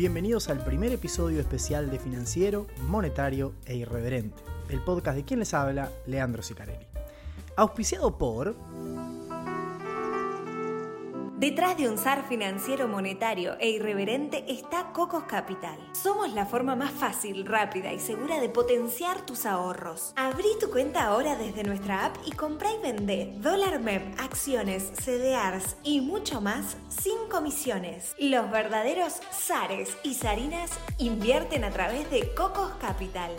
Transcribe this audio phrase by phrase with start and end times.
[0.00, 5.52] Bienvenidos al primer episodio especial de Financiero, Monetario e Irreverente, el podcast de quien les
[5.52, 6.86] habla, Leandro Sicarelli.
[7.54, 8.56] Auspiciado por...
[11.40, 15.78] Detrás de un SAR financiero, monetario e irreverente está Cocos Capital.
[15.92, 20.12] Somos la forma más fácil, rápida y segura de potenciar tus ahorros.
[20.16, 25.76] Abrí tu cuenta ahora desde nuestra app y comprá y vendé dólar MEP, acciones, CDRs
[25.82, 28.14] y mucho más sin comisiones.
[28.18, 33.30] Los verdaderos SARes y SARINAS invierten a través de Cocos Capital.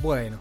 [0.00, 0.38] Bueno,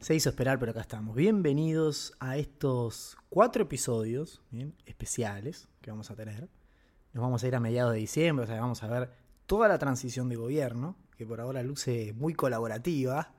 [0.00, 1.16] se hizo esperar, pero acá estamos.
[1.16, 6.48] Bienvenidos a estos cuatro episodios bien, especiales que vamos a tener.
[7.12, 9.10] Nos vamos a ir a mediados de diciembre, o sea, vamos a ver
[9.46, 13.34] toda la transición de gobierno, que por ahora luce muy colaborativa,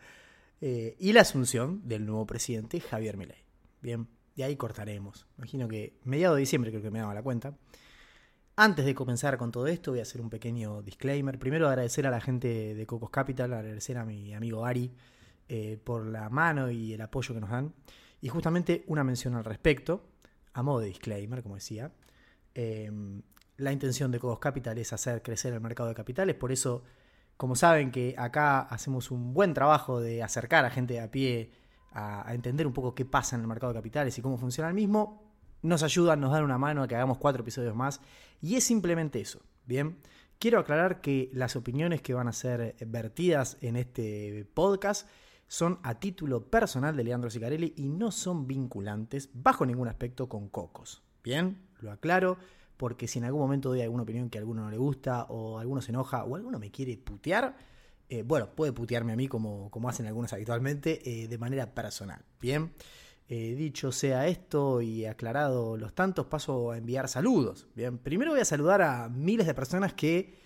[0.60, 3.46] eh, y la asunción del nuevo presidente, Javier Milei.
[3.82, 5.28] Bien, de ahí cortaremos.
[5.38, 7.58] Imagino que mediados de diciembre creo que me daba la cuenta.
[8.58, 11.40] Antes de comenzar con todo esto, voy a hacer un pequeño disclaimer.
[11.40, 14.92] Primero agradecer a la gente de Cocos Capital, agradecer a mi amigo Ari,
[15.52, 17.74] eh, por la mano y el apoyo que nos dan.
[18.22, 20.06] Y justamente una mención al respecto,
[20.54, 21.92] a modo de disclaimer, como decía.
[22.54, 23.24] Em,
[23.58, 26.84] la intención de Cogos Capital es hacer crecer el mercado de capitales, por eso,
[27.36, 31.52] como saben que acá hacemos un buen trabajo de acercar a gente de a pie
[31.94, 34.70] a, a entender un poco qué pasa en el mercado de capitales y cómo funciona
[34.70, 35.34] el mismo,
[35.64, 38.02] nos ayudan, nos dan una mano a que hagamos cuatro episodios más.
[38.40, 39.98] Y es simplemente eso, ¿bien?
[40.38, 45.10] Quiero aclarar que las opiniones que van a ser vertidas en este podcast
[45.50, 50.48] son a título personal de Leandro Sicarelli y no son vinculantes bajo ningún aspecto con
[50.48, 51.02] Cocos.
[51.24, 52.38] Bien, lo aclaro,
[52.78, 55.58] porque si en algún momento doy alguna opinión que a alguno no le gusta, o
[55.58, 57.58] alguno se enoja, o alguno me quiere putear,
[58.08, 62.24] eh, bueno, puede putearme a mí como, como hacen algunos habitualmente, eh, de manera personal.
[62.40, 62.72] Bien,
[63.28, 67.68] eh, dicho sea esto y aclarado los tantos, paso a enviar saludos.
[67.76, 70.38] Bien, primero voy a saludar a miles de personas que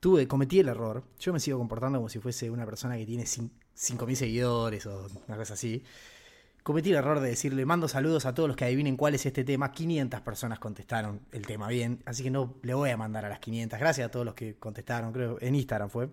[0.00, 1.04] tuve, cometí el error.
[1.20, 3.26] Yo me sigo comportando como si fuese una persona que tiene
[3.80, 5.82] 5.000 seguidores o una cosa así.
[6.62, 9.44] Cometí el error de decirle, mando saludos a todos los que adivinen cuál es este
[9.44, 9.72] tema.
[9.72, 13.40] 500 personas contestaron el tema bien, así que no le voy a mandar a las
[13.40, 13.78] 500.
[13.78, 16.10] Gracias a todos los que contestaron, creo, en Instagram fue.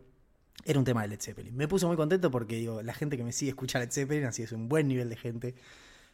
[0.63, 1.55] Era un tema de Led Zeppelin.
[1.55, 4.43] Me puse muy contento porque digo, la gente que me sigue escucha Led Zeppelin, así
[4.43, 5.55] es un buen nivel de gente.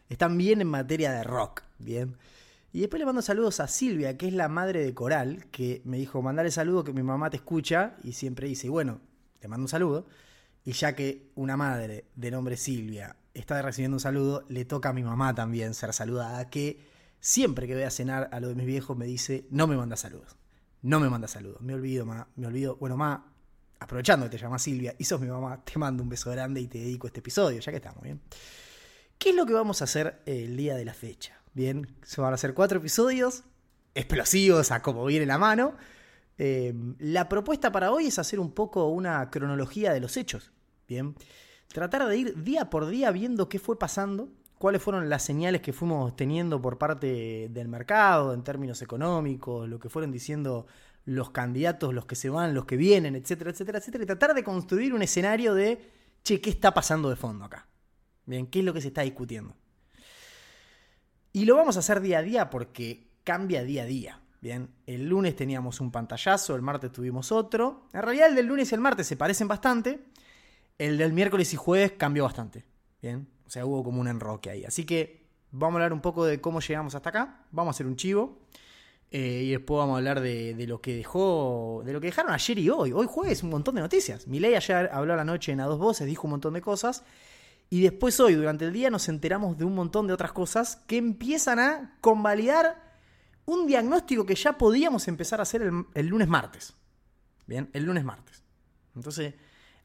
[0.09, 2.17] Están bien en materia de rock, bien.
[2.71, 5.97] Y después le mando saludos a Silvia, que es la madre de Coral, que me
[5.97, 8.99] dijo, mandale saludo que mi mamá te escucha, y siempre dice, bueno,
[9.39, 10.07] te mando un saludo.
[10.65, 14.93] Y ya que una madre de nombre Silvia está recibiendo un saludo, le toca a
[14.93, 16.79] mi mamá también ser saludada, que
[17.19, 19.95] siempre que voy a cenar a lo de mis viejos me dice, no me manda
[19.95, 20.35] saludos,
[20.81, 23.33] no me manda saludos, me olvido, ma, me olvido, bueno, ma,
[23.79, 26.67] aprovechando que te llamas Silvia y sos mi mamá, te mando un beso grande y
[26.67, 28.21] te dedico este episodio, ya que estamos, ¿bien?
[29.17, 31.39] ¿Qué es lo que vamos a hacer el día de la fecha?
[31.53, 33.43] Bien, se van a hacer cuatro episodios
[33.95, 35.75] explosivos a como viene la mano.
[36.37, 40.51] Eh, la propuesta para hoy es hacer un poco una cronología de los hechos.
[40.87, 41.15] Bien,
[41.67, 45.73] tratar de ir día por día viendo qué fue pasando, cuáles fueron las señales que
[45.73, 50.67] fuimos teniendo por parte del mercado en términos económicos, lo que fueron diciendo
[51.05, 54.43] los candidatos, los que se van, los que vienen, etcétera, etcétera, etcétera, y tratar de
[54.43, 55.79] construir un escenario de,
[56.23, 57.67] che, ¿qué está pasando de fondo acá?
[58.25, 59.55] Bien, ¿qué es lo que se está discutiendo?
[61.33, 64.22] Y lo vamos a hacer día a día porque cambia día a día.
[64.43, 67.87] Bien, el lunes teníamos un pantallazo, el martes tuvimos otro.
[67.93, 70.03] En realidad el del lunes y el martes se parecen bastante.
[70.77, 72.65] El del miércoles y jueves cambió bastante.
[73.01, 74.65] Bien, o sea, hubo como un enroque ahí.
[74.65, 77.45] Así que vamos a hablar un poco de cómo llegamos hasta acá.
[77.51, 78.41] Vamos a hacer un chivo.
[79.11, 81.81] Eh, y después vamos a hablar de, de, lo que dejó.
[81.85, 82.91] de lo que dejaron ayer y hoy.
[82.91, 84.27] Hoy jueves un montón de noticias.
[84.27, 87.05] Milei ayer habló la noche en a dos voces, dijo un montón de cosas.
[87.69, 90.97] Y después hoy, durante el día, nos enteramos de un montón de otras cosas que
[90.97, 92.92] empiezan a convalidar
[93.45, 96.73] un diagnóstico que ya podíamos empezar a hacer el, lunes martes.
[97.45, 98.43] Bien, el lunes martes.
[98.95, 99.33] Entonces,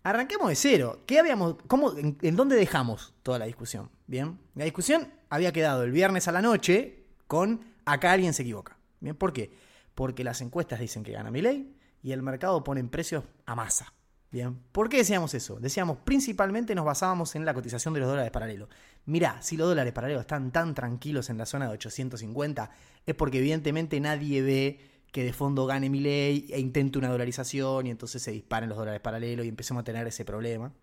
[0.02, 1.02] arranquemos de cero.
[1.06, 3.90] ¿Qué habíamos, cómo, en, en, dónde dejamos toda la discusión?
[4.06, 8.76] Bien, la discusión había quedado el viernes a la noche con acá alguien se equivoca.
[9.00, 9.52] Bien, ¿por qué?
[9.94, 13.93] Porque las encuestas dicen que gana mi ley y el mercado pone precios a masa.
[14.31, 15.58] Bien, ¿por qué decíamos eso?
[15.58, 18.69] Decíamos, principalmente nos basábamos en la cotización de los dólares paralelos.
[19.08, 22.70] Mirá, si los dólares paralelos están tan tranquilos en la zona de 850,
[23.06, 27.87] es porque evidentemente nadie ve que de fondo gane mi ley e intente una dolarización
[27.87, 30.75] y entonces se disparen los dólares paralelos y empecemos a tener ese problema.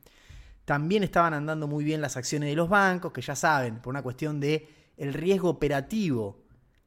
[0.65, 4.01] También estaban andando muy bien las acciones de los bancos, que ya saben, por una
[4.01, 4.67] cuestión de
[4.97, 6.41] el riesgo operativo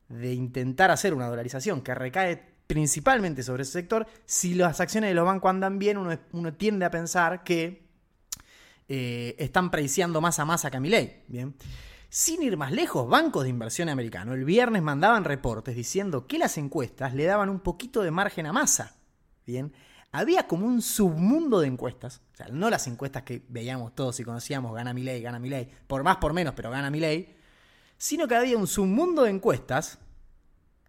[0.08, 5.14] de intentar hacer una dolarización que recae principalmente sobre ese sector, si las acciones de
[5.14, 7.87] los bancos andan bien, uno, uno tiende a pensar que
[8.88, 11.24] eh, están preciando más a masa que a mi ley.
[11.28, 11.54] Bien.
[12.08, 16.56] Sin ir más lejos, bancos de inversión americanos el viernes mandaban reportes diciendo que las
[16.56, 18.96] encuestas le daban un poquito de margen a masa.
[19.46, 19.72] bien,
[20.10, 24.24] había como un submundo de encuestas, o sea, no las encuestas que veíamos todos y
[24.24, 27.36] conocíamos, gana mi ley, gana mi ley, por más, por menos, pero gana mi ley,
[27.98, 29.98] sino que había un submundo de encuestas,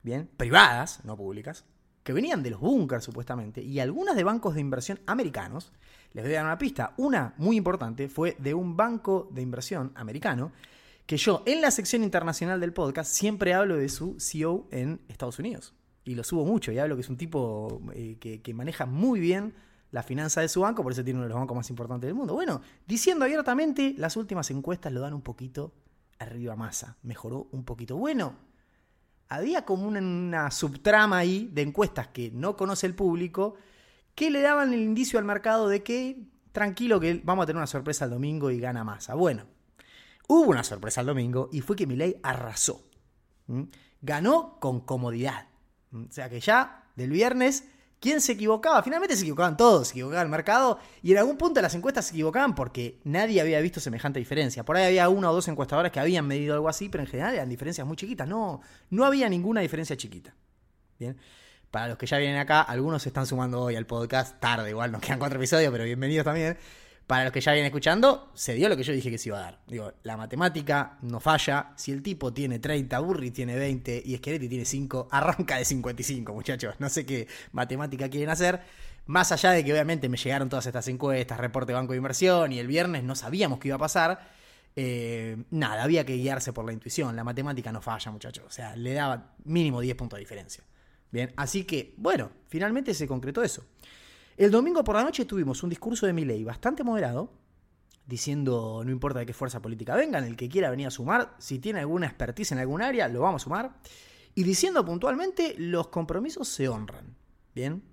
[0.03, 1.65] bien, privadas, no públicas,
[2.09, 5.71] que venían de los búnkers supuestamente, y algunas de bancos de inversión americanos,
[6.13, 9.91] les voy a dar una pista, una muy importante fue de un banco de inversión
[9.93, 10.51] americano,
[11.05, 15.37] que yo en la sección internacional del podcast siempre hablo de su CEO en Estados
[15.37, 19.19] Unidos y lo subo mucho y hablo que es un tipo eh, que, maneja muy
[19.19, 19.53] bien
[19.91, 22.15] la finanza de su banco, por eso tiene uno de los bancos más importantes del
[22.15, 22.33] mundo.
[22.33, 25.75] Bueno, diciendo abiertamente, las últimas encuestas lo dan un poquito
[26.17, 27.97] arriba masa, mejoró un poquito.
[27.97, 28.48] Bueno,
[29.29, 33.55] había como una, subtrama ahí de encuestas que no conoce el público,
[34.15, 37.67] que le daban el indicio al mercado de que tranquilo que vamos a tener una
[37.67, 39.13] sorpresa el domingo y gana masa.
[39.13, 39.45] Bueno,
[40.27, 42.83] hubo una sorpresa el domingo y fue que Milei arrasó.
[44.01, 45.47] Ganó con comodidad.
[45.93, 48.81] O sea que ya del viernes, ¿quién se equivocaba?
[48.83, 52.13] Finalmente se equivocaban todos, se equivocaba el mercado y en algún punto las encuestas se
[52.13, 54.63] equivocaban porque nadie había visto semejante diferencia.
[54.63, 57.35] Por ahí había una o dos encuestadoras que habían medido algo así, pero en general
[57.35, 58.27] eran diferencias muy chiquitas.
[58.27, 60.33] No, no había ninguna diferencia chiquita.
[60.97, 61.17] Bien.
[61.71, 64.91] Para los que ya vienen acá, algunos se están sumando hoy al podcast, tarde igual,
[64.91, 66.57] nos quedan cuatro episodios, pero bienvenidos también.
[67.09, 69.39] Para los que ya vienen escuchando, se dio lo que yo dije que se iba
[69.39, 69.59] a dar.
[69.65, 71.73] Digo, la matemática no falla.
[71.75, 76.31] Si el tipo tiene 30, Burri tiene 20 y Scheretti tiene 5, arranca de 55,
[76.31, 76.75] muchachos.
[76.77, 78.61] No sé qué matemática quieren hacer.
[79.07, 82.59] Más allá de que obviamente me llegaron todas estas encuestas, reporte banco de inversión y
[82.59, 84.29] el viernes no sabíamos qué iba a pasar.
[84.75, 87.15] Eh, nada, había que guiarse por la intuición.
[87.15, 88.45] La matemática no falla, muchachos.
[88.45, 90.63] O sea, le daba mínimo 10 puntos de diferencia.
[91.09, 93.65] Bien, así que, bueno, finalmente se concretó eso.
[94.39, 97.33] El domingo por la noche tuvimos un discurso de Milei bastante moderado,
[98.05, 101.59] diciendo no importa de qué fuerza política vengan, el que quiera venir a sumar, si
[101.59, 103.75] tiene alguna expertise en algún área, lo vamos a sumar,
[104.35, 107.17] y diciendo puntualmente los compromisos se honran.
[107.53, 107.83] Bien.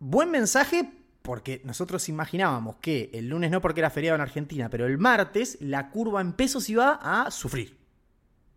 [0.00, 4.86] Buen mensaje porque nosotros imaginábamos que el lunes no porque era feriado en Argentina, pero
[4.86, 7.78] el martes la curva en pesos iba a sufrir.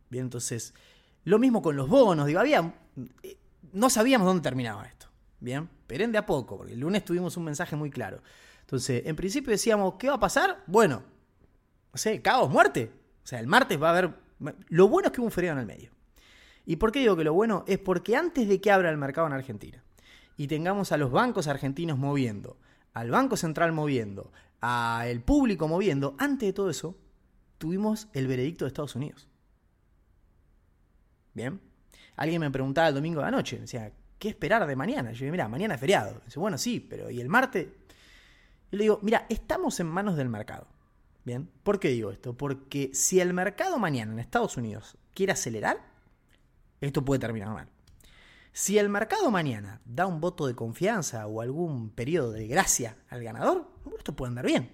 [0.09, 0.74] Bien, entonces,
[1.25, 2.74] lo mismo con los bonos, digo, había...
[3.21, 3.38] Eh,
[3.74, 5.00] no sabíamos dónde terminaba esto.
[5.41, 8.21] Bien, esperen de a poco, porque el lunes tuvimos un mensaje muy claro.
[8.61, 10.63] Entonces, en principio decíamos, ¿qué va a pasar?
[10.67, 11.03] Bueno,
[11.91, 12.91] no sé, caos, muerte.
[13.23, 14.13] O sea, el martes va a haber...
[14.69, 15.91] Lo bueno es que hubo un feriado en el medio.
[16.65, 17.65] ¿Y por qué digo que lo bueno?
[17.67, 19.83] Es porque antes de que abra el mercado en Argentina
[20.38, 22.57] y tengamos a los bancos argentinos moviendo,
[22.93, 26.95] al Banco Central moviendo, al público moviendo, antes de todo eso,
[27.57, 29.27] tuvimos el veredicto de Estados Unidos.
[31.33, 31.59] Bien.
[32.15, 33.91] Alguien me preguntaba el domingo de la noche, decía,
[34.21, 35.12] ¿qué esperar de mañana?
[35.13, 36.21] Yo digo, mira, mañana es feriado.
[36.23, 37.68] Dice, bueno, sí, pero ¿y el martes?
[38.71, 40.68] Y le digo, mira, estamos en manos del mercado.
[41.25, 41.50] ¿Bien?
[41.63, 42.38] ¿Por qué digo esto?
[42.38, 45.79] Porque si el mercado mañana en Estados Unidos quiere acelerar,
[46.81, 47.68] esto puede terminar mal.
[48.53, 53.24] Si el mercado mañana da un voto de confianza o algún periodo de gracia al
[53.24, 54.69] ganador, esto puede andar bien.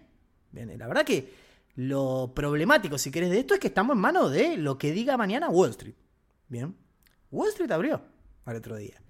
[0.52, 0.78] bien.
[0.78, 1.34] La verdad que
[1.76, 5.16] lo problemático, si querés, de esto es que estamos en manos de lo que diga
[5.16, 5.96] mañana Wall Street.
[6.50, 6.76] Bien.
[7.32, 8.02] Wall Street abrió
[8.44, 9.02] al otro día.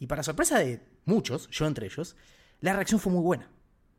[0.00, 2.16] Y para sorpresa de muchos, yo entre ellos,
[2.60, 3.48] la reacción fue muy buena.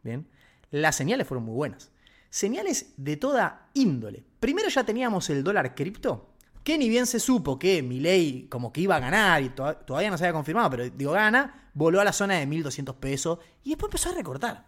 [0.03, 0.27] Bien,
[0.71, 1.92] las señales fueron muy buenas.
[2.30, 4.25] Señales de toda índole.
[4.39, 8.81] Primero ya teníamos el dólar cripto, que ni bien se supo que ley como que
[8.81, 12.13] iba a ganar y todavía no se había confirmado, pero digo gana, voló a la
[12.13, 14.65] zona de 1200 pesos y después empezó a recortar.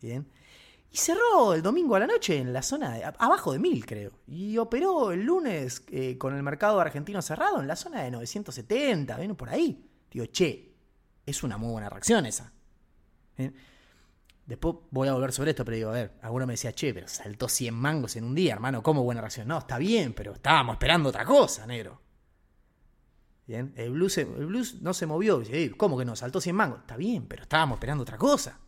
[0.00, 0.26] Bien.
[0.90, 4.12] Y cerró el domingo a la noche en la zona de, abajo de 1000, creo.
[4.28, 9.16] Y operó el lunes eh, con el mercado argentino cerrado en la zona de 970,
[9.16, 9.34] ¿ven?
[9.34, 9.84] Por ahí.
[10.10, 10.65] Digo, che,
[11.26, 12.52] es una muy buena reacción esa.
[14.46, 17.08] Después voy a volver sobre esto, pero digo, a ver, alguno me decía, che, pero
[17.08, 19.48] saltó 100 mangos en un día, hermano, ¿cómo buena reacción?
[19.48, 22.00] No, está bien, pero estábamos esperando otra cosa, negro.
[23.46, 25.42] Bien, el blues, el blues no se movió.
[25.76, 26.16] ¿Cómo que no?
[26.16, 26.80] Saltó 100 mangos.
[26.80, 28.58] Está bien, pero estábamos esperando otra cosa.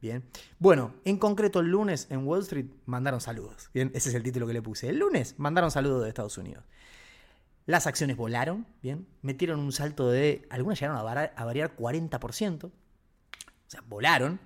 [0.00, 0.24] Bien.
[0.58, 3.70] Bueno, en concreto el lunes en Wall Street mandaron saludos.
[3.74, 4.88] Bien, ese es el título que le puse.
[4.88, 6.64] El lunes mandaron saludos de Estados Unidos.
[7.66, 12.70] Las acciones volaron, bien, metieron un salto de, algunas llegaron a, variar 40%, o
[13.66, 14.38] sea, volaron,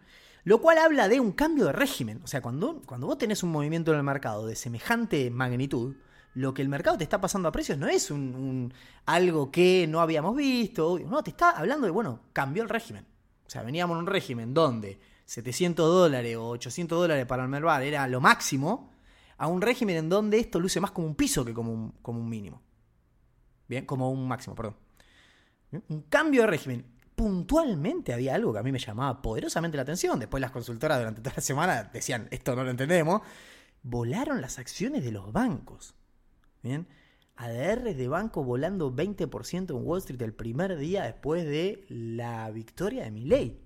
[0.44, 2.22] lo cual habla de un cambio de régimen.
[2.24, 5.96] O sea, cuando, cuando vos tenés un movimiento en el mercado de semejante magnitud,
[6.32, 8.72] lo que el mercado te está pasando a precios no es un,
[9.04, 13.04] algo que no habíamos visto, no, te está hablando de, bueno, cambió el régimen.
[13.46, 17.82] O sea, veníamos en un régimen donde 700 dólares o 800 dólares para el Merval
[17.82, 18.92] era lo máximo,
[19.36, 22.28] a un régimen en donde esto luce más como un piso que como como un
[22.28, 22.62] mínimo.
[23.70, 24.74] Bien, como un máximo, perdón.
[25.88, 26.84] Un cambio de régimen.
[27.14, 30.18] Puntualmente había algo que a mí me llamaba poderosamente la atención.
[30.18, 33.22] Después las consultoras durante toda la semana decían, esto no lo entendemos.
[33.84, 35.94] Volaron las acciones de los bancos.
[36.64, 36.88] Bien.
[37.36, 43.04] ADRs de banco volando 20% en Wall Street el primer día después de la victoria
[43.04, 43.60] de Milley.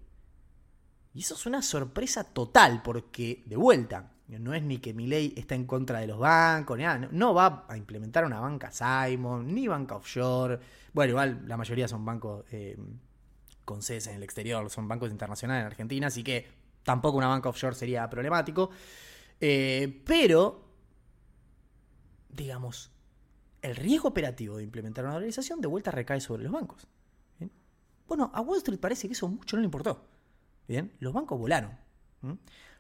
[1.15, 5.55] Y eso es una sorpresa total, porque, de vuelta, no es ni que Milley está
[5.55, 7.09] en contra de los bancos, ni nada.
[7.13, 10.59] No va a implementar una banca Simon, ni banca offshore.
[10.93, 12.77] Bueno, igual la mayoría son bancos eh,
[13.65, 16.49] con sedes en el exterior, son bancos internacionales en Argentina, así que
[16.83, 18.71] tampoco una banca offshore sería problemático.
[19.41, 20.65] Eh, pero,
[22.29, 22.91] digamos,
[23.63, 26.89] el riesgo operativo de implementar una organización de vuelta recae sobre los bancos.
[28.07, 30.07] Bueno, a Wall Street parece que eso mucho no le importó.
[30.69, 31.79] Bien, los bancos volaron.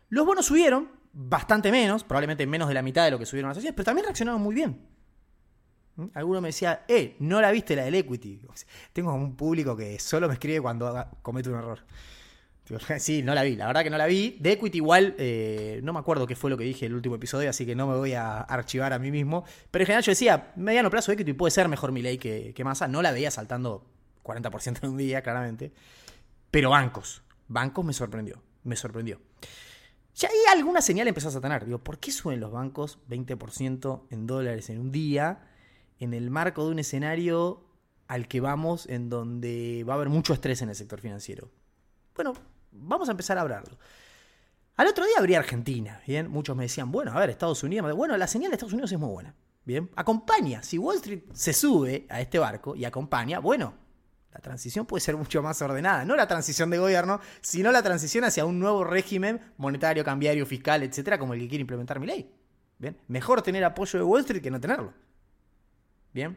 [0.08, 3.58] Los bonos subieron, bastante menos, probablemente menos de la mitad de lo que subieron las
[3.58, 4.80] acciones, pero también reaccionaron muy bien.
[6.14, 8.40] Alguno me decía, eh, no la viste la del equity.
[8.92, 11.80] Tengo un público que solo me escribe cuando comete un error.
[12.98, 14.36] Sí, no la vi, la verdad que no la vi.
[14.40, 17.16] De Equity igual, eh, no me acuerdo qué fue lo que dije en el último
[17.16, 19.44] episodio, así que no me voy a archivar a mí mismo.
[19.70, 22.64] Pero en general yo decía, mediano plazo Equity puede ser mejor mi ley que, que
[22.64, 22.88] Massa.
[22.88, 23.86] No la veía saltando
[24.22, 25.72] 40% en un día, claramente.
[26.50, 29.20] Pero bancos, bancos me sorprendió, me sorprendió.
[30.14, 31.64] Ya hay alguna señal empezás a tener.
[31.64, 35.48] Digo, ¿por qué suben los bancos 20% en dólares en un día
[35.98, 37.64] en el marco de un escenario
[38.06, 41.50] al que vamos en donde va a haber mucho estrés en el sector financiero?
[42.14, 42.32] Bueno,
[42.70, 43.76] vamos a empezar a hablarlo.
[44.76, 46.28] Al otro día abría Argentina, ¿bien?
[46.28, 47.94] Muchos me decían, bueno, a ver, Estados Unidos.
[47.94, 49.34] Bueno, la señal de Estados Unidos es muy buena,
[49.64, 49.90] ¿bien?
[49.96, 50.62] Acompaña.
[50.62, 53.74] Si Wall Street se sube a este barco y acompaña, bueno,
[54.34, 56.04] la transición puede ser mucho más ordenada.
[56.04, 60.82] No la transición de gobierno, sino la transición hacia un nuevo régimen monetario, cambiario, fiscal,
[60.82, 62.34] etcétera, como el que quiere implementar mi ley.
[62.76, 62.98] ¿Bien?
[63.06, 64.92] Mejor tener apoyo de Wall Street que no tenerlo.
[66.12, 66.36] ¿Bien?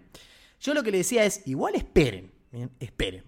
[0.59, 2.69] Yo lo que le decía es, igual esperen, ¿bien?
[2.79, 3.23] Esperen.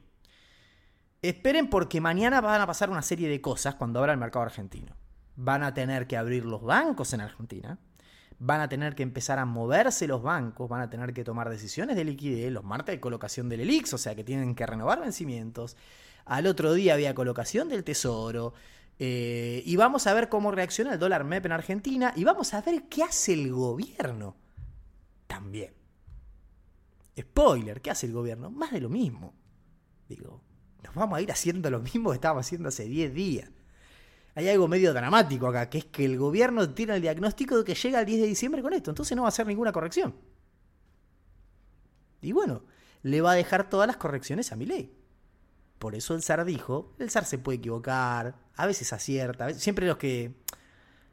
[1.21, 4.95] Esperen porque mañana van a pasar una serie de cosas cuando abra el mercado argentino.
[5.35, 7.79] Van a tener que abrir los bancos en Argentina,
[8.39, 11.95] van a tener que empezar a moverse los bancos, van a tener que tomar decisiones
[11.97, 15.75] de liquidez, los martes de colocación del ELIX, o sea que tienen que renovar vencimientos.
[16.25, 18.53] Al otro día había colocación del Tesoro.
[19.01, 22.61] Eh, y vamos a ver cómo reacciona el dólar MEP en Argentina y vamos a
[22.61, 24.35] ver qué hace el gobierno
[25.27, 25.73] también.
[27.17, 28.49] Spoiler, ¿qué hace el gobierno?
[28.51, 29.33] Más de lo mismo.
[30.07, 30.41] Digo,
[30.83, 33.49] nos vamos a ir haciendo lo mismo que estábamos haciendo hace 10 días.
[34.35, 37.75] Hay algo medio dramático acá, que es que el gobierno tiene el diagnóstico de que
[37.75, 40.15] llega el 10 de diciembre con esto, entonces no va a hacer ninguna corrección.
[42.21, 42.63] Y bueno,
[43.01, 44.93] le va a dejar todas las correcciones a mi ley.
[45.79, 49.97] Por eso el zar dijo, el zar se puede equivocar, a veces acierta, siempre los
[49.97, 50.35] que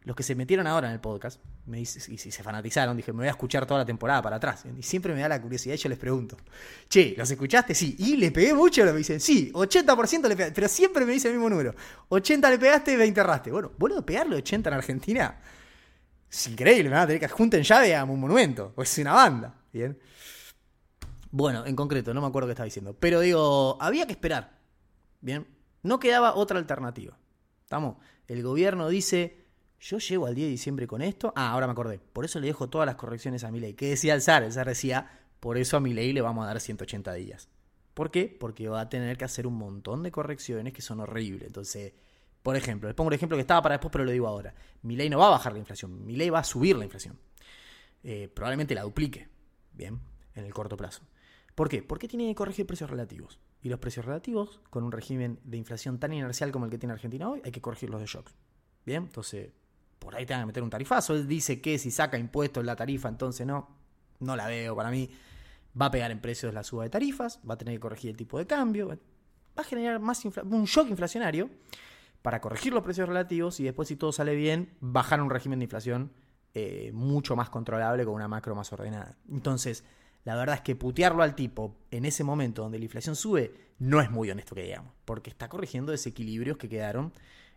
[0.06, 3.32] los que se metieron ahora en el podcast, y se fanatizaron, dije, me voy a
[3.32, 4.64] escuchar toda la temporada para atrás.
[4.78, 6.38] Y siempre me da la curiosidad y yo les pregunto,
[6.88, 7.74] che, ¿los escuchaste?
[7.74, 7.96] Sí.
[7.98, 8.82] ¿Y le pegué mucho?
[8.84, 11.74] Me dicen, sí, 80% le pegaste, pero siempre me dice el mismo número.
[12.08, 13.50] 80 le pegaste, 20 erraste.
[13.50, 15.36] Bueno, bueno, pegarle 80 en Argentina
[16.30, 19.12] es increíble, me van a tener que junten llave a un monumento, o es una
[19.12, 19.54] banda.
[19.72, 19.98] Bien.
[21.30, 22.94] Bueno, en concreto, no me acuerdo qué estaba diciendo.
[22.98, 24.58] Pero digo, había que esperar.
[25.20, 25.46] Bien.
[25.82, 27.16] No quedaba otra alternativa.
[27.62, 27.96] ¿Estamos?
[28.26, 29.45] El gobierno dice
[29.80, 31.32] yo llego al 10 de diciembre con esto.
[31.36, 31.98] Ah, ahora me acordé.
[31.98, 33.74] Por eso le dejo todas las correcciones a mi ley.
[33.74, 34.42] ¿Qué decía el SAR?
[34.42, 37.48] El SAR decía, por eso a mi ley le vamos a dar 180 días.
[37.94, 38.34] ¿Por qué?
[38.38, 41.46] Porque va a tener que hacer un montón de correcciones que son horribles.
[41.46, 41.94] Entonces,
[42.42, 44.54] por ejemplo, les pongo un ejemplo que estaba para después, pero lo digo ahora.
[44.82, 47.18] Mi ley no va a bajar la inflación, mi ley va a subir la inflación.
[48.04, 49.28] Eh, probablemente la duplique,
[49.72, 49.98] bien,
[50.34, 51.02] en el corto plazo.
[51.54, 51.82] ¿Por qué?
[51.82, 53.40] Porque tiene que corregir precios relativos.
[53.62, 56.92] Y los precios relativos, con un régimen de inflación tan inercial como el que tiene
[56.92, 58.34] Argentina hoy, hay que corregirlos de shocks.
[58.84, 59.50] Bien, entonces
[59.98, 61.14] por ahí te van a meter un tarifazo.
[61.14, 63.68] Él dice que si saca impuestos la tarifa, entonces no.
[64.20, 65.10] No la veo para mí.
[65.78, 68.16] Va a pegar en precios la suba de tarifas, va a tener que corregir el
[68.16, 68.96] tipo de cambio, va
[69.56, 71.50] a generar más un shock inflacionario
[72.22, 75.64] para corregir los precios relativos y después, si todo sale bien, bajar un régimen de
[75.64, 76.12] inflación
[76.54, 79.16] eh, mucho más controlable con una macro más ordenada.
[79.30, 79.84] Entonces,
[80.24, 84.00] la verdad es que putearlo al tipo en ese momento donde la inflación sube no
[84.00, 87.12] es muy honesto que digamos, porque está corrigiendo desequilibrios que quedaron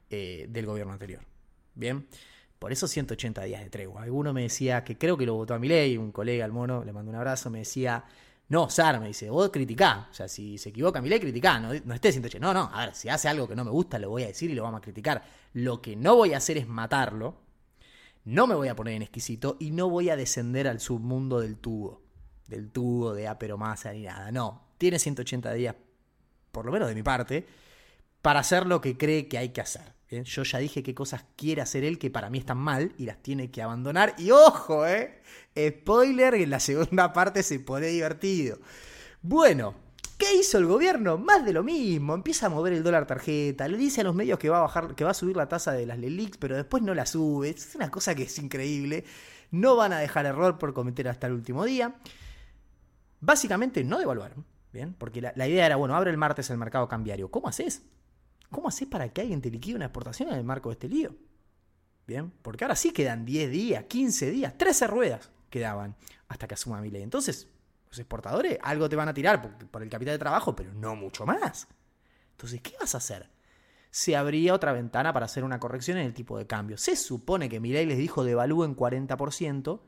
[0.10, 1.24] eh, del gobierno anterior.
[1.76, 2.08] Bien.
[2.60, 4.04] Por eso 180 días de tregua.
[4.04, 6.84] Alguno me decía que creo que lo votó a mi ley, un colega, al mono,
[6.84, 8.04] le mando un abrazo, me decía,
[8.50, 10.10] no, Sar, me dice, vos criticá.
[10.12, 12.46] O sea, si se equivoca mi ley, criticá, no, no esté 180.
[12.46, 14.50] No, no, a ver, si hace algo que no me gusta, lo voy a decir
[14.50, 15.24] y lo vamos a criticar.
[15.54, 17.38] Lo que no voy a hacer es matarlo,
[18.26, 21.58] no me voy a poner en exquisito y no voy a descender al submundo del
[21.58, 22.02] tubo.
[22.48, 24.32] Del tubo, de aperomasa ni nada.
[24.32, 25.76] No, tiene 180 días,
[26.52, 27.46] por lo menos de mi parte,
[28.22, 29.94] para hacer lo que cree que hay que hacer.
[30.10, 33.22] Yo ya dije qué cosas quiere hacer él que para mí están mal y las
[33.22, 34.16] tiene que abandonar.
[34.18, 35.22] Y ojo, ¿eh?
[35.56, 38.58] Spoiler, en la segunda parte se pone divertido.
[39.22, 39.76] Bueno,
[40.18, 41.20] ¿qué hizo el gobierno?
[41.20, 42.16] Más de lo mismo.
[42.16, 43.68] Empieza a mover el dólar tarjeta.
[43.68, 45.74] Le dice a los medios que va a bajar, que va a subir la tasa
[45.74, 47.50] de las LELIX, pero después no la sube.
[47.50, 49.06] Es una cosa que es increíble.
[49.52, 51.96] No van a dejar error por cometer hasta el último día.
[53.20, 54.46] básicamente no devaluaron.
[54.72, 57.32] Bien, porque la, la idea era, bueno, abre el martes el mercado cambiario.
[57.32, 57.84] ¿Cómo haces?
[58.50, 61.16] ¿Cómo haces para que alguien te liquide una exportación en el marco de este lío?
[62.08, 65.96] Bien, porque ahora sí quedan 10 días, 15 días, 13 ruedas quedaban
[66.28, 67.04] hasta que asuma mi ley.
[67.04, 67.48] Entonces,
[67.90, 71.26] los exportadores algo te van a tirar por, el capital de trabajo, pero no mucho
[71.26, 71.68] más.
[72.32, 73.30] Entonces, ¿qué vas a hacer?
[73.92, 76.78] Se abría otra ventana para hacer una corrección en el tipo de cambio.
[76.78, 79.80] Se supone que ley les dijo devalúen 40%,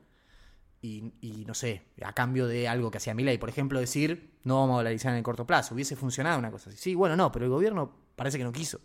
[0.82, 4.74] y, no sé, a cambio de algo que hacía ley, por ejemplo, decir no vamos
[4.74, 6.78] a dolarizar en el corto plazo, hubiese funcionado una cosa así.
[6.78, 8.80] Sí, bueno, no, pero el gobierno parece que no quiso.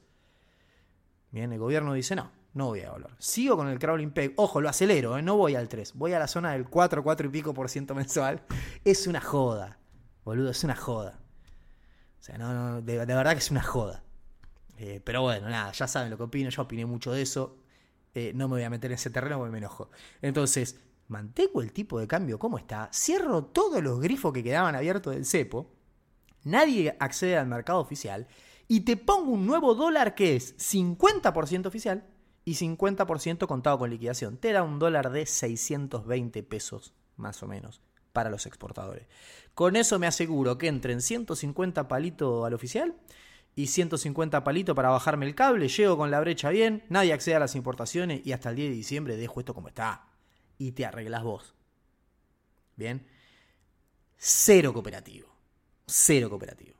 [1.31, 3.15] Bien, el gobierno dice no, no voy a evaluar.
[3.17, 5.23] Sigo con el crawling peg, ojo, lo acelero, ¿eh?
[5.23, 7.95] no voy al 3, voy a la zona del 4, 4 y pico por ciento
[7.95, 8.43] mensual.
[8.85, 9.79] Es una joda,
[10.23, 11.19] boludo, es una joda.
[12.19, 14.03] O sea, no, no de, verdad que es una joda.
[14.77, 17.57] Eh, pero bueno, nada, ya saben lo que opino, yo opiné mucho de eso.
[18.13, 19.89] Eh, no me voy a meter en ese terreno porque me enojo.
[20.21, 25.13] Entonces, mantengo el tipo de cambio como está, cierro todos los grifos que quedaban abiertos
[25.13, 25.71] del cepo,
[26.43, 28.27] nadie accede al mercado oficial
[28.67, 32.05] y te pongo un nuevo dólar que es 50% oficial
[32.43, 34.37] y 50% contado con liquidación.
[34.37, 37.81] Te da un dólar de 620 pesos, más o menos,
[38.13, 39.07] para los exportadores.
[39.53, 42.95] Con eso me aseguro que entren 150 palitos al oficial
[43.55, 47.39] y 150 palitos para bajarme el cable, llego con la brecha bien, nadie accede a
[47.39, 50.06] las importaciones y hasta el 10 de diciembre dejo esto como está
[50.57, 51.53] y te arreglas vos.
[52.75, 53.05] Bien.
[54.17, 55.27] Cero cooperativo.
[55.85, 56.75] Cero cooperativo.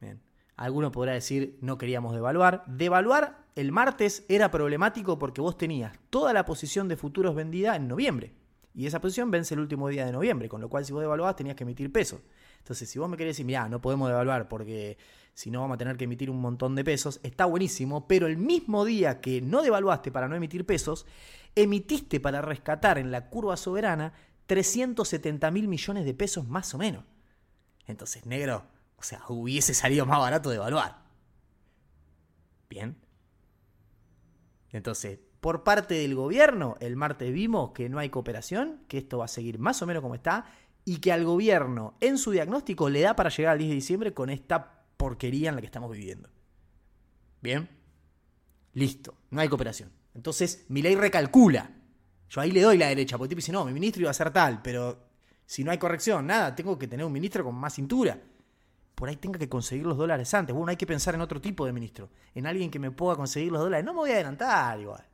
[0.00, 0.20] Bien.
[0.56, 2.64] Alguno podrá decir, no queríamos devaluar.
[2.66, 7.88] Devaluar el martes era problemático porque vos tenías toda la posición de futuros vendida en
[7.88, 8.32] noviembre.
[8.74, 11.34] Y esa posición vence el último día de noviembre, con lo cual si vos devaluabas
[11.34, 12.20] tenías que emitir pesos.
[12.58, 14.96] Entonces, si vos me querés decir, mira, no podemos devaluar porque
[15.38, 18.36] si no vamos a tener que emitir un montón de pesos, está buenísimo, pero el
[18.36, 21.06] mismo día que no devaluaste para no emitir pesos,
[21.54, 24.14] emitiste para rescatar en la curva soberana
[24.46, 27.04] 370 mil millones de pesos más o menos.
[27.86, 28.64] Entonces, negro,
[28.96, 31.04] o sea, hubiese salido más barato de evaluar.
[32.68, 32.96] Bien.
[34.72, 39.26] Entonces, por parte del gobierno, el martes vimos que no hay cooperación, que esto va
[39.26, 40.46] a seguir más o menos como está,
[40.84, 44.14] y que al gobierno en su diagnóstico le da para llegar al 10 de diciembre
[44.14, 46.28] con esta porquería en la que estamos viviendo.
[47.40, 47.66] Bien.
[48.74, 49.90] Listo, no hay cooperación.
[50.14, 51.70] Entonces, mi ley recalcula.
[52.28, 54.14] Yo ahí le doy la derecha, porque el tipo dice, no, mi ministro iba a
[54.14, 55.08] ser tal, pero
[55.46, 58.20] si no hay corrección, nada, tengo que tener un ministro con más cintura.
[58.94, 60.54] Por ahí tenga que conseguir los dólares antes.
[60.54, 63.52] Bueno, hay que pensar en otro tipo de ministro, en alguien que me pueda conseguir
[63.52, 63.86] los dólares.
[63.86, 65.06] No me voy a adelantar igual.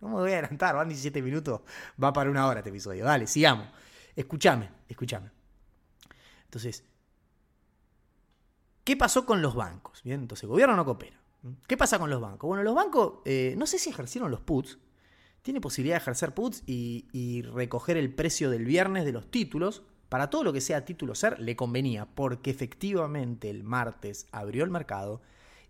[0.00, 1.62] No me voy a adelantar, van 17 minutos,
[2.02, 3.04] va para una hora este episodio.
[3.04, 3.68] Dale, sigamos.
[4.14, 5.30] Escúchame, escúchame.
[6.44, 6.84] Entonces,
[8.90, 10.02] ¿qué pasó con los bancos?
[10.02, 11.16] Bien, entonces el gobierno no coopera.
[11.68, 12.48] ¿Qué pasa con los bancos?
[12.48, 14.80] Bueno, los bancos, eh, no sé si ejercieron los puts.
[15.42, 19.84] Tiene posibilidad de ejercer puts y, recoger el precio del viernes de los títulos.
[20.08, 24.70] Para todo lo que sea título ser, le convenía, porque efectivamente el martes abrió el
[24.70, 25.22] mercado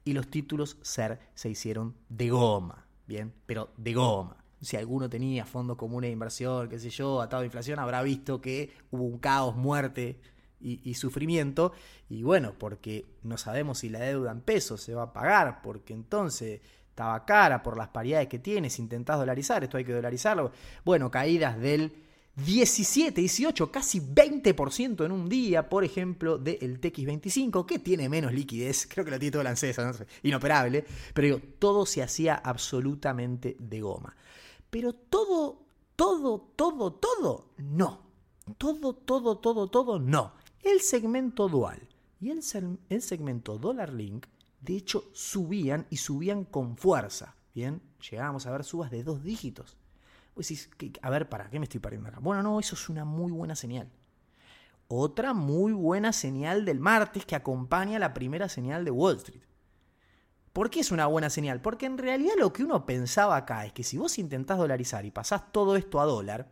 [0.03, 2.87] y los títulos ser se hicieron de goma.
[3.07, 4.39] Bien, pero de goma.
[4.63, 8.41] Si alguno tenía fondos comunes de inversión, qué sé yo, atado a inflación, habrá visto
[8.41, 10.19] que hubo un caos, muerte
[10.61, 11.73] y, sufrimiento.
[12.09, 15.95] Y bueno, porque no sabemos si la deuda en pesos se va a pagar, porque
[15.95, 20.53] entonces estaba cara por las paridades que tiene, si intentás dolarizar, esto hay que dolarizarlo.
[20.85, 21.93] Bueno, caídas del
[22.37, 28.87] 17, 18, casi 20% en un día, por ejemplo, del TX25, que tiene menos liquidez,
[28.89, 29.77] creo que lo tiene todo la ANSES,
[30.23, 34.15] inoperable, pero digo, todo se hacía absolutamente de goma.
[34.71, 35.63] Pero todo,
[35.97, 38.11] todo, todo, todo, no.
[38.57, 40.33] Todo, todo, todo, todo, no.
[40.63, 41.81] El segmento dual
[42.21, 44.27] y el, segmento dólar link,
[44.61, 47.35] de hecho, subían y subían con fuerza.
[47.55, 49.79] Bien, llegábamos a ver subas de dos dígitos.
[50.35, 50.71] Pues decís,
[51.01, 52.21] a ver, ¿para qué me estoy pariendo acá?
[52.21, 53.89] Bueno, no, eso es una muy buena señal.
[54.89, 59.43] Otra muy buena señal del martes que acompaña la primera señal de Wall Street.
[60.53, 61.63] ¿Por qué es una buena señal?
[61.63, 65.11] Porque en realidad lo que uno pensaba acá es que si vos intentás dolarizar y
[65.11, 66.51] pasás todo esto a dólar,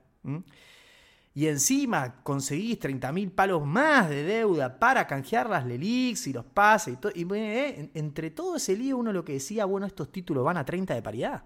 [1.39, 6.95] y encima conseguís 30.000 palos más de deuda para canjear las LELIX y los pases
[6.95, 7.13] y todo.
[7.15, 10.65] Y eh, entre todo ese lío uno lo que decía, bueno, estos títulos van a
[10.65, 11.45] 30 de paridad.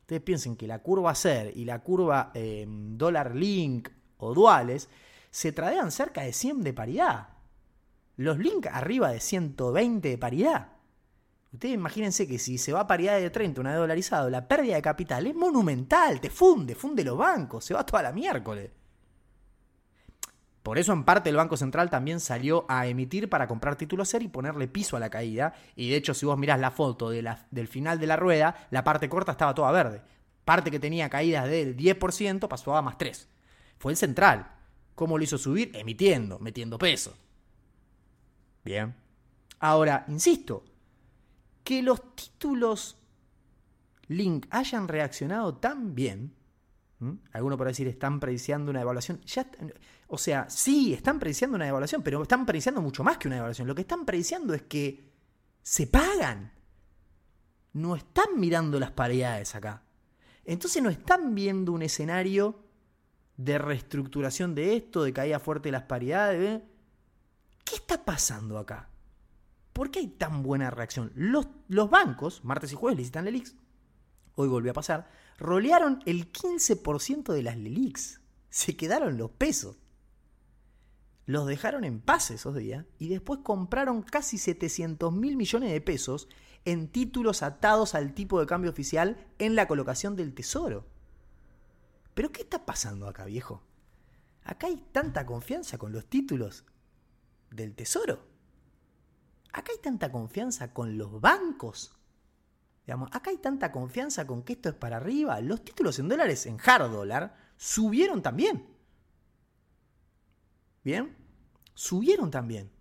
[0.00, 4.88] Ustedes piensen que la curva SER y la curva em, dólar link o duales
[5.30, 7.28] se tradean cerca de 100 de paridad.
[8.16, 10.72] Los link arriba de 120 de paridad.
[11.54, 14.74] Ustedes imagínense que si se va a paridad de 30, una de dolarizado, la pérdida
[14.74, 18.72] de capital es monumental, te funde, funde los bancos, se va toda la miércoles.
[20.64, 24.22] Por eso en parte el Banco Central también salió a emitir para comprar títulos SER
[24.22, 25.54] y ponerle piso a la caída.
[25.76, 29.08] Y de hecho si vos mirás la foto del final de la rueda, la parte
[29.08, 30.02] corta estaba toda verde.
[30.44, 33.28] Parte que tenía caídas del 10% pasó a más 3.
[33.78, 34.56] Fue el central.
[34.96, 35.70] ¿Cómo lo hizo subir?
[35.72, 37.16] Emitiendo, metiendo peso.
[38.64, 38.92] Bien.
[39.60, 40.64] Ahora, insisto,
[41.64, 42.98] que los títulos
[44.08, 46.34] Link hayan reaccionado tan bien,
[47.32, 49.50] alguno por decir están prediciando una devaluación, ya,
[50.08, 53.66] o sea, sí, están prediciando una devaluación, pero están prediciando mucho más que una devaluación.
[53.66, 55.10] Lo que están prediciendo es que
[55.62, 56.52] se pagan.
[57.72, 59.82] No están mirando las paridades acá.
[60.44, 62.60] Entonces no están viendo un escenario
[63.36, 66.62] de reestructuración de esto, de caída fuerte de las paridades.
[67.64, 68.90] ¿Qué está pasando acá?
[69.74, 71.12] ¿Por qué hay tan buena reacción?
[71.16, 71.48] Los,
[71.90, 73.56] bancos, martes y jueves, licitan Lelix,
[74.36, 78.20] hoy volvió a pasar, rolearon el 15% de las Lelix.
[78.50, 79.76] Se quedaron los pesos.
[81.26, 86.28] Los dejaron en paz esos días y después compraron casi 700 mil millones de pesos
[86.64, 90.86] en títulos atados al tipo de cambio oficial en la colocación del tesoro.
[92.14, 93.60] Pero ¿qué está pasando acá, viejo?
[94.44, 96.64] Acá hay tanta confianza con los títulos
[97.50, 98.33] del tesoro.
[99.54, 101.94] Acá hay tanta confianza con los bancos.
[102.84, 105.40] Digamos, acá hay tanta confianza con que esto es para arriba.
[105.40, 108.66] Los títulos en dólares en hard dólar subieron también.
[110.82, 111.16] ¿Bien?
[111.72, 112.72] Subieron también.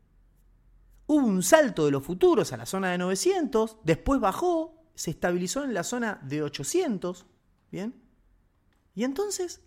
[1.05, 5.63] Hubo un salto de los futuros a la zona de 900, después bajó, se estabilizó
[5.63, 7.27] en la zona de 800,
[7.69, 8.01] ¿bien?
[8.95, 9.61] Y entonces,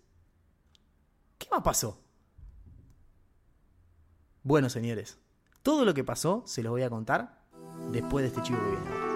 [1.38, 2.02] ¿qué más pasó?
[4.42, 5.18] Bueno, señores,
[5.66, 7.40] todo lo que pasó se lo voy a contar
[7.90, 9.06] después de este chivo que.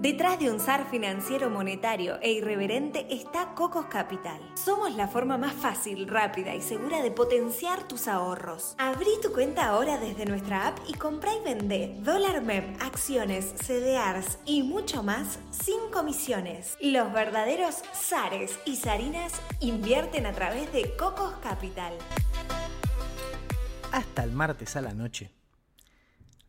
[0.00, 4.40] Detrás de un SAR financiero monetario e irreverente está Cocos Capital.
[4.54, 8.74] Somos la forma más fácil, rápida y segura de potenciar tus ahorros.
[8.78, 14.38] Abrí tu cuenta ahora desde nuestra app y comprá y vendé dólar MEP, acciones, CDRs
[14.44, 16.76] y mucho más sin comisiones.
[16.80, 21.92] Los verdaderos SARes y SARINAS invierten a través de Cocos Capital.
[23.92, 25.30] Hasta el martes a la noche,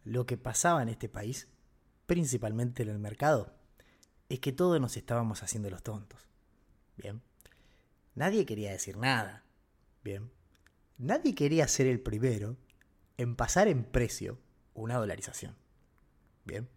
[0.05, 1.47] lo que pasaba en este país
[2.05, 3.53] principalmente en el mercado,
[4.29, 6.27] es que todos nos estábamos haciendo los tontos.
[6.97, 7.21] Bien.
[8.15, 9.43] Nadie quería decir nada.
[10.03, 10.31] Bien.
[10.97, 12.57] Nadie quería ser el primero
[13.17, 14.39] en pasar en precio
[14.73, 15.55] una dolarización.
[16.45, 16.69] Bien.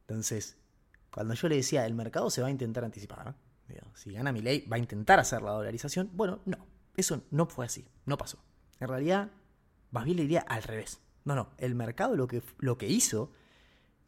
[0.00, 0.56] Entonces,
[1.10, 3.36] cuando yo le decía, el mercado se va a intentar anticipar,
[3.94, 7.64] si gana mi ley, va a intentar hacer la dolarización, bueno, no, eso no fue
[7.64, 8.38] así, no pasó.
[8.80, 9.30] En realidad,
[9.94, 11.00] más bien le diría al revés.
[11.24, 13.30] No, no, el mercado lo que, lo que hizo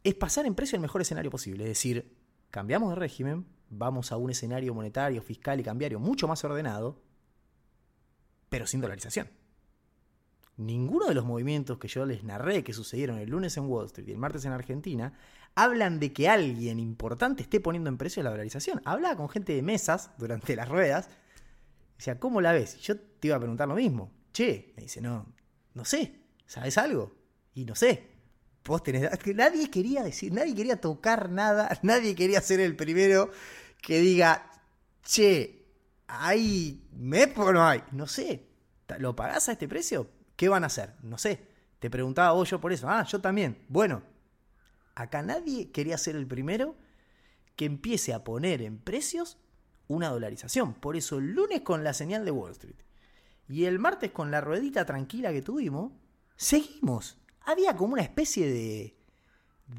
[0.03, 1.63] es pasar en precio el mejor escenario posible.
[1.63, 2.13] Es decir,
[2.51, 7.01] cambiamos de régimen, vamos a un escenario monetario, fiscal y cambiario mucho más ordenado,
[8.49, 9.29] pero sin dolarización.
[10.57, 14.09] Ninguno de los movimientos que yo les narré que sucedieron el lunes en Wall Street
[14.09, 15.13] y el martes en Argentina
[15.55, 18.81] hablan de que alguien importante esté poniendo en precio la dolarización.
[18.83, 21.09] Hablaba con gente de mesas durante las ruedas.
[21.97, 22.77] Decía, ¿cómo la ves?
[22.81, 24.11] Yo te iba a preguntar lo mismo.
[24.33, 25.36] Che, me dice, no,
[25.77, 27.15] no sé, ¿sabes algo?
[27.53, 28.09] Y no sé.
[28.65, 29.09] Vos tenés.
[29.35, 33.29] Nadie quería decir, nadie quería tocar nada, nadie quería ser el primero
[33.79, 34.51] que diga,
[35.03, 35.67] che,
[36.07, 37.83] ¿hay MEP o no hay?
[37.91, 38.47] No sé.
[38.97, 40.09] ¿Lo pagás a este precio?
[40.35, 40.95] ¿Qué van a hacer?
[41.03, 41.47] No sé.
[41.79, 42.89] Te preguntaba vos yo por eso.
[42.89, 43.63] Ah, yo también.
[43.69, 44.01] Bueno,
[44.95, 46.75] acá nadie quería ser el primero
[47.55, 49.37] que empiece a poner en precios
[49.87, 50.73] una dolarización.
[50.73, 52.86] Por eso el lunes con la señal de Wall Street
[53.47, 55.93] y el martes con la ruedita tranquila que tuvimos,
[56.35, 58.97] seguimos había como una especie de...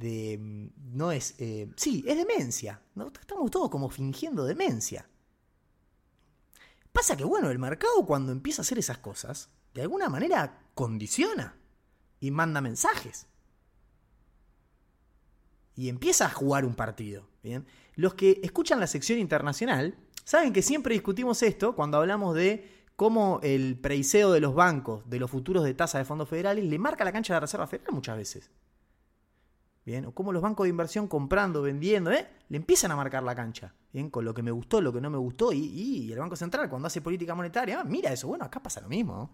[0.00, 1.34] de no es...
[1.38, 2.80] Eh, sí, es demencia.
[3.20, 5.06] Estamos todos como fingiendo demencia.
[6.92, 11.56] Pasa que, bueno, el mercado cuando empieza a hacer esas cosas, de alguna manera condiciona
[12.20, 13.26] y manda mensajes.
[15.76, 17.28] Y empieza a jugar un partido.
[17.42, 17.66] ¿bien?
[17.96, 23.38] Los que escuchan la sección internacional saben que siempre discutimos esto cuando hablamos de cómo
[23.44, 27.04] el preiseo de los bancos, de los futuros de tasa de fondos federales, le marca
[27.04, 28.50] la cancha de la Reserva Federal muchas veces.
[29.86, 32.28] Bien, o cómo los bancos de inversión comprando, vendiendo, ¿eh?
[32.48, 33.72] le empiezan a marcar la cancha.
[33.92, 36.68] Bien, con lo que me gustó, lo que no me gustó, y, el Banco Central
[36.68, 39.30] cuando hace política monetaria, ah, mira eso, bueno, acá pasa lo mismo.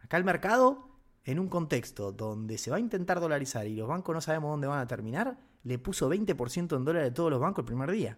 [0.00, 0.88] Acá el mercado,
[1.22, 4.68] en un contexto donde se va a intentar dolarizar y los bancos no sabemos dónde
[4.68, 8.16] van a terminar, le puso 20% en dólares de todos los bancos el primer día.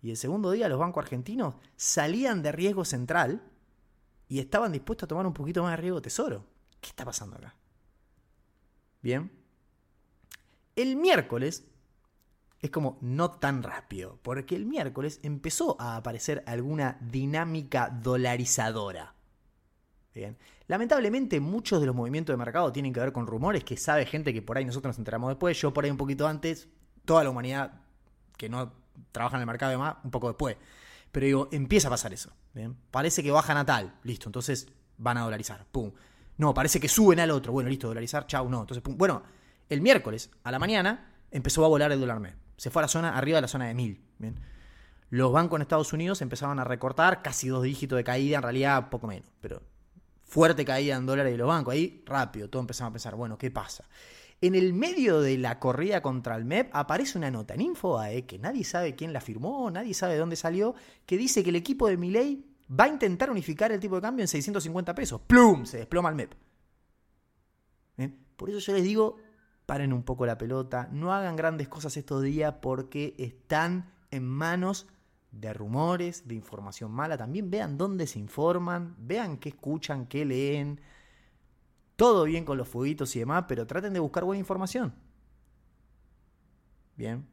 [0.00, 3.42] Y el segundo día los bancos argentinos salían de riesgo central
[4.28, 6.44] y estaban dispuestos a tomar un poquito más de riesgo tesoro.
[6.80, 7.54] ¿Qué está pasando acá?
[9.02, 9.30] Bien.
[10.76, 11.66] El miércoles
[12.60, 19.14] es como no tan rápido, porque el miércoles empezó a aparecer alguna dinámica dolarizadora.
[20.14, 20.36] Bien.
[20.66, 24.34] Lamentablemente muchos de los movimientos de mercado tienen que ver con rumores que sabe gente
[24.34, 26.68] que por ahí nosotros nos enteramos después, yo por ahí un poquito antes,
[27.04, 27.80] toda la humanidad
[28.36, 28.72] que no
[29.12, 30.56] trabaja en el mercado y demás un poco después.
[31.12, 32.32] Pero digo, empieza a pasar eso.
[32.54, 32.76] ¿bien?
[32.90, 35.64] Parece que bajan a tal, listo, entonces van a dolarizar.
[35.70, 35.92] Pum.
[36.36, 37.52] No, parece que suben al otro.
[37.52, 38.60] Bueno, listo, dolarizar, chau, no.
[38.60, 38.96] Entonces, pum.
[38.96, 39.22] Bueno,
[39.68, 42.36] el miércoles a la mañana empezó a volar el dólar MEP.
[42.56, 44.00] Se fue a la zona, arriba de la zona de 1000.
[44.18, 44.40] ¿bien?
[45.10, 48.90] Los bancos en Estados Unidos empezaban a recortar casi dos dígitos de caída, en realidad
[48.90, 49.62] poco menos, pero
[50.24, 51.72] fuerte caída en dólares de los bancos.
[51.72, 53.84] Ahí rápido, todo empezaba a pensar, bueno, ¿qué pasa?
[54.40, 58.38] En el medio de la corrida contra el MEP aparece una nota en Infobae que
[58.38, 61.88] nadie sabe quién la firmó, nadie sabe de dónde salió, que dice que el equipo
[61.88, 65.20] de Milei va a intentar unificar el tipo de cambio en 650 pesos.
[65.26, 65.64] ¡Plum!
[65.64, 66.34] Se desploma el MEP.
[68.36, 69.16] Por eso yo les digo,
[69.66, 74.86] paren un poco la pelota, no hagan grandes cosas estos días porque están en manos
[75.32, 77.18] de rumores, de información mala.
[77.18, 80.80] También vean dónde se informan, vean qué escuchan, qué leen
[81.98, 84.94] todo bien con los fueguitos y demás, pero traten de buscar buena información.
[86.94, 87.26] Bien.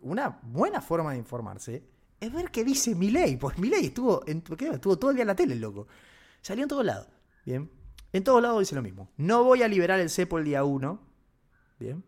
[0.00, 1.86] Una buena forma de informarse
[2.18, 3.36] es ver qué dice Milei.
[3.36, 5.88] Pues Milei estuvo, estuvo todo el día en la tele, loco.
[6.40, 7.06] Salió en todos lados.
[7.44, 7.70] Bien.
[8.14, 9.10] En todos lados dice lo mismo.
[9.18, 11.00] No voy a liberar el cepo el día 1.
[11.78, 12.02] Bien.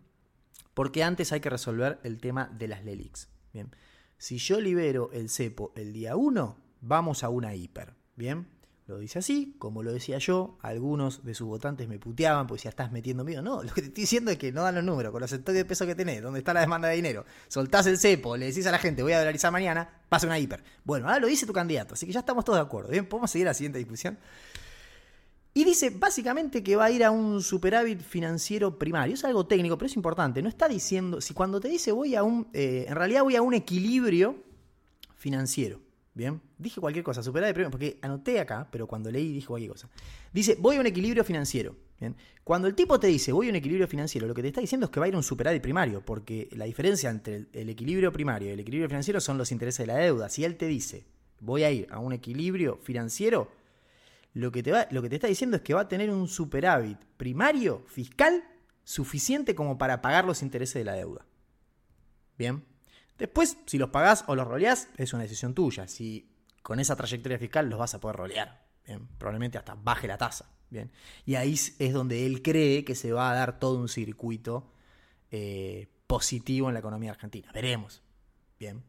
[0.72, 3.28] Porque antes hay que resolver el tema de las LELIX.
[3.52, 3.76] Bien.
[4.16, 7.94] Si yo libero el cepo el día 1, vamos a una hiper.
[8.16, 8.48] Bien.
[8.90, 12.70] Lo dice así, como lo decía yo, algunos de sus votantes me puteaban porque ya
[12.70, 13.40] estás metiendo miedo.
[13.40, 15.60] No, lo que te estoy diciendo es que no dan los números, con los sectores
[15.60, 18.66] de peso que tenés, donde está la demanda de dinero, soltás el cepo, le decís
[18.66, 20.64] a la gente voy a dolarizar mañana, pasa una hiper.
[20.82, 22.90] Bueno, ahora lo dice tu candidato, así que ya estamos todos de acuerdo.
[22.90, 24.18] Bien, podemos seguir a la siguiente discusión.
[25.54, 29.14] Y dice básicamente que va a ir a un superávit financiero primario.
[29.14, 30.42] Es algo técnico, pero es importante.
[30.42, 33.42] No está diciendo, si cuando te dice voy a un, eh, en realidad voy a
[33.42, 34.42] un equilibrio
[35.16, 35.80] financiero.
[36.12, 39.88] Bien, dije cualquier cosa, superávit primario, porque anoté acá, pero cuando leí dije cualquier cosa.
[40.32, 41.76] Dice, voy a un equilibrio financiero.
[42.00, 44.60] Bien, cuando el tipo te dice voy a un equilibrio financiero, lo que te está
[44.60, 47.68] diciendo es que va a ir a un superávit primario, porque la diferencia entre el
[47.68, 50.28] equilibrio primario y el equilibrio financiero son los intereses de la deuda.
[50.28, 51.04] Si él te dice
[51.40, 53.50] voy a ir a un equilibrio financiero,
[54.34, 56.98] lo que te, lo que te está diciendo es que va a tener un superávit
[57.16, 58.44] primario fiscal
[58.84, 61.26] suficiente como para pagar los intereses de la deuda.
[62.38, 62.64] Bien.
[63.20, 65.86] Después, si los pagás o los roleás, es una decisión tuya.
[65.86, 66.26] Si
[66.62, 68.66] con esa trayectoria fiscal los vas a poder rolear.
[68.86, 70.48] Bien, probablemente hasta baje la tasa.
[70.70, 70.90] Bien.
[71.26, 74.72] Y ahí es donde él cree que se va a dar todo un circuito
[75.30, 77.50] eh, positivo en la economía argentina.
[77.52, 78.00] Veremos.
[78.58, 78.82] Bien.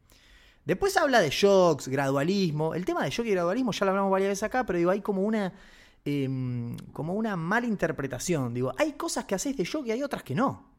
[0.64, 2.74] Después habla de shocks, gradualismo.
[2.74, 5.02] El tema de shock y gradualismo ya lo hablamos varias veces acá, pero digo, hay
[5.02, 5.52] como una,
[6.06, 8.54] em, como una mala interpretación.
[8.54, 10.71] Digo, hay cosas que haces de shock y hay otras que no.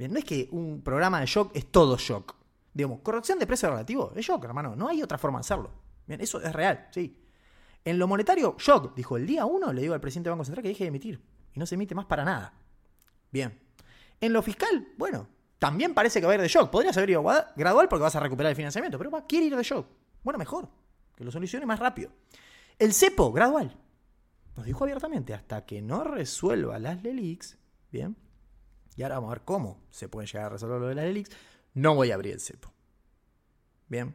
[0.00, 2.34] Bien, no es que un programa de shock es todo shock.
[2.72, 4.74] Digamos, corrección de precio relativo es shock, hermano.
[4.74, 5.70] No hay otra forma de hacerlo.
[6.06, 7.22] Bien, eso es real, sí.
[7.84, 8.94] En lo monetario, shock.
[8.94, 11.22] Dijo, el día uno le digo al presidente del Banco Central que deje de emitir.
[11.52, 12.54] Y no se emite más para nada.
[13.30, 13.60] Bien.
[14.22, 16.70] En lo fiscal, bueno, también parece que va a ir de shock.
[16.70, 17.22] Podrías haber ido
[17.54, 19.86] gradual porque vas a recuperar el financiamiento, pero va, quiere ir de shock.
[20.22, 20.66] Bueno, mejor.
[21.14, 22.10] Que lo solucione más rápido.
[22.78, 23.76] El cepo, gradual.
[24.56, 27.58] Nos dijo abiertamente, hasta que no resuelva las LELIX,
[27.92, 28.16] bien,
[28.96, 31.30] y ahora vamos a ver cómo se puede llegar a resolver lo de las LELIX,
[31.74, 32.72] no voy a abrir el cepo.
[33.88, 34.14] Bien.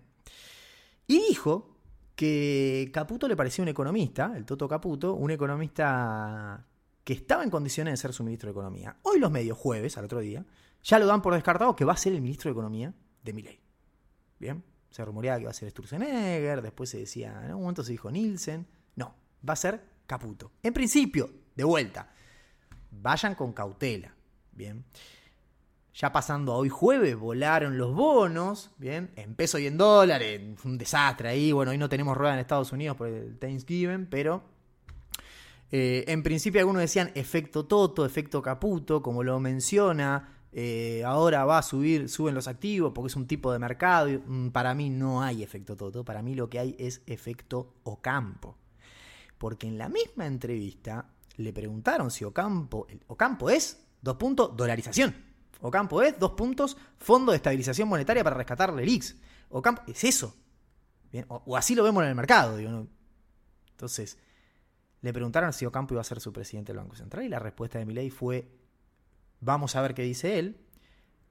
[1.07, 1.75] Y dijo
[2.15, 6.65] que Caputo le parecía un economista, el Toto Caputo, un economista
[7.03, 8.97] que estaba en condiciones de ser su ministro de Economía.
[9.03, 10.43] Hoy los medios, jueves, al otro día,
[10.83, 13.59] ya lo dan por descartado que va a ser el ministro de Economía de Milei.
[14.39, 17.91] Bien, se rumoreaba que va a ser Sturzenegger, después se decía, en un momento se
[17.91, 18.65] dijo Nielsen.
[18.95, 19.15] No,
[19.47, 20.53] va a ser Caputo.
[20.63, 22.11] En principio, de vuelta,
[22.91, 24.15] vayan con cautela.
[24.55, 24.83] Bien.
[25.93, 30.77] Ya pasando a hoy jueves, volaron los bonos, bien, en peso y en dólares, un
[30.77, 31.51] desastre ahí.
[31.53, 34.43] Bueno, hoy no tenemos rueda en Estados Unidos por el Thanksgiving, pero
[35.71, 41.57] eh, en principio algunos decían efecto Toto, efecto Caputo, como lo menciona eh, ahora va
[41.57, 44.07] a subir, suben los activos porque es un tipo de mercado.
[44.25, 48.57] Mm, para mí no hay efecto Toto, para mí lo que hay es efecto Ocampo.
[49.37, 55.15] Porque en la misma entrevista le preguntaron si Ocampo, Ocampo es, dos puntos, dolarización.
[55.61, 59.15] Ocampo es, dos puntos, fondo de estabilización monetaria para rescatar el IX.
[59.49, 60.37] Ocampo es eso.
[61.27, 62.59] o, así lo vemos en el mercado.
[63.71, 64.17] Entonces,
[65.01, 67.79] le preguntaron si Ocampo iba a ser su presidente del Banco Central y la respuesta
[67.79, 68.47] de Milei fue
[69.41, 70.61] Vamos a ver qué dice él.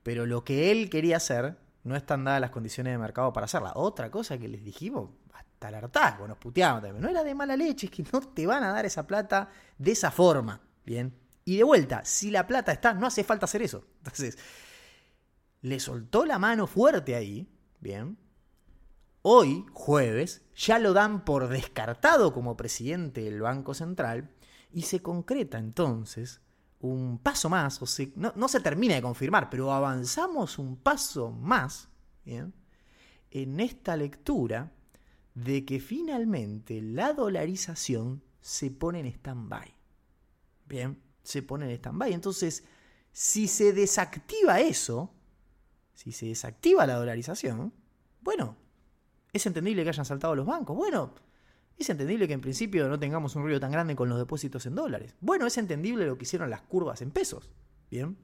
[0.02, 3.72] Pero lo que él quería hacer no están dadas las condiciones de mercado para hacerla.
[3.76, 7.00] Otra cosa que les dijimos, hasta el hartazgo, nos puteamos también.
[7.02, 9.92] No era de mala leche, es que no te van a dar esa plata de
[9.92, 10.60] esa forma.
[10.84, 11.23] Bien.
[11.44, 13.87] Y de vuelta, si la plata está, no hace falta hacer eso.
[13.98, 14.38] Entonces,
[15.61, 17.48] le soltó la mano fuerte ahí.
[17.80, 18.18] Bien.
[19.22, 24.30] Hoy, jueves, ya lo dan por descartado como presidente del Banco Central
[24.70, 26.40] y se concreta entonces
[26.80, 31.88] un paso más, o no, se termina de confirmar, pero avanzamos un paso más
[32.26, 32.52] en
[33.61, 34.70] esta lectura
[35.35, 39.74] de que finalmente la dolarización se pone en stand-by.
[40.66, 42.12] Bien, se pone en stand-by.
[42.12, 42.62] Entonces,
[43.10, 45.12] si se desactiva eso,
[45.92, 47.72] si se desactiva la dolarización,
[48.20, 48.56] bueno,
[49.32, 50.76] es entendible que hayan saltado los bancos.
[50.76, 51.14] Bueno,
[51.76, 54.74] es entendible que en principio no tengamos un ruido tan grande con los depósitos en
[54.76, 55.14] dólares.
[55.20, 57.50] Bueno, es entendible lo que hicieron las curvas en pesos.
[57.90, 58.16] Bien.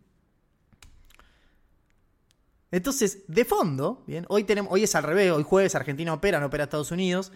[2.70, 6.46] Entonces, de fondo, bien, hoy tenemos, hoy es al revés, hoy jueves Argentina opera, no
[6.46, 7.32] opera Estados Unidos.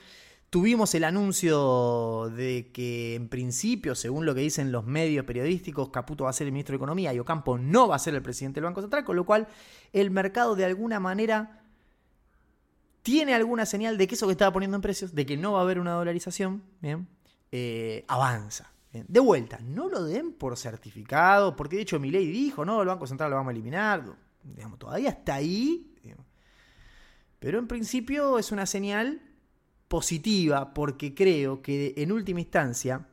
[0.54, 6.22] Tuvimos el anuncio de que en principio, según lo que dicen los medios periodísticos, Caputo
[6.22, 8.60] va a ser el ministro de Economía y Ocampo no va a ser el presidente
[8.60, 9.48] del Banco Central, con lo cual
[9.92, 11.64] el mercado de alguna manera
[13.02, 15.58] tiene alguna señal de que eso que estaba poniendo en precios, de que no va
[15.58, 16.62] a haber una dolarización,
[17.50, 18.70] eh, avanza.
[18.92, 22.86] De vuelta, no lo den por certificado, porque de hecho mi ley dijo, no, el
[22.86, 24.04] Banco Central lo vamos a eliminar,
[24.44, 25.90] digamos, todavía está ahí,
[27.40, 29.20] pero en principio es una señal
[29.88, 33.06] positiva porque creo que en última instancia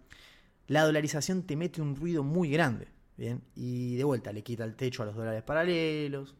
[0.68, 2.88] la dolarización te mete un ruido muy grande.
[3.18, 6.36] Bien, y de vuelta le quita el techo a los dólares paralelos.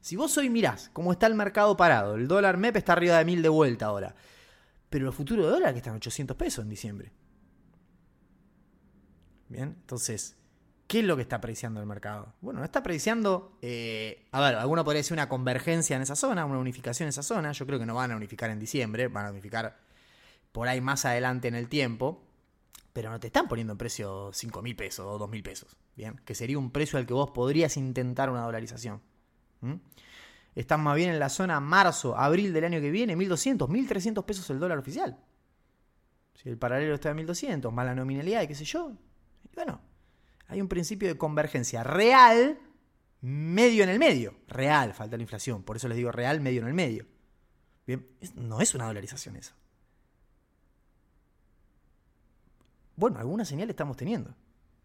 [0.00, 3.24] Si vos hoy mirás cómo está el mercado parado, el dólar MEP está arriba de
[3.24, 4.14] 1000 de vuelta ahora,
[4.90, 7.12] pero el futuro de dólar que está en 800 pesos en diciembre.
[9.48, 10.36] Bien, entonces,
[10.86, 12.34] ¿qué es lo que está apreciando el mercado?
[12.40, 16.58] Bueno, está apreciando, eh, a ver, alguno podría decir una convergencia en esa zona, una
[16.58, 17.52] unificación en esa zona.
[17.52, 19.78] Yo creo que no van a unificar en diciembre, van a unificar
[20.52, 22.26] por ahí más adelante en el tiempo
[22.96, 26.18] pero no te están poniendo en precio 5 mil pesos o 2 mil pesos, ¿bien?
[26.24, 29.02] Que sería un precio al que vos podrías intentar una dolarización.
[30.54, 34.48] Están más bien en la zona marzo, abril del año que viene, 1200, 1300 pesos
[34.48, 35.18] el dólar oficial.
[36.36, 38.92] Si el paralelo está en 1200, más la nominalidad y qué sé yo.
[39.54, 39.78] bueno,
[40.48, 42.58] hay un principio de convergencia real,
[43.20, 44.34] medio en el medio.
[44.48, 45.62] Real, falta la inflación.
[45.62, 47.06] Por eso les digo real, medio en el medio.
[47.86, 49.54] Bien, no es una dolarización eso.
[52.96, 54.34] Bueno, alguna señal estamos teniendo.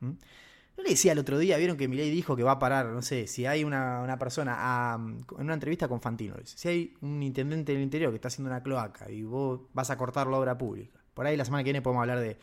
[0.01, 3.01] Yo le decía el otro día, vieron que Milei dijo que va a parar, no
[3.01, 7.81] sé, si hay una, persona en una entrevista con Fantino, si hay un intendente del
[7.81, 10.99] interior que está haciendo una cloaca y vos vas a cortar la obra pública.
[11.13, 12.37] Por ahí la semana que viene podemos hablar de,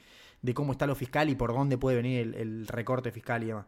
[0.54, 3.66] cómo está lo fiscal y por dónde puede venir el, recorte fiscal y demás.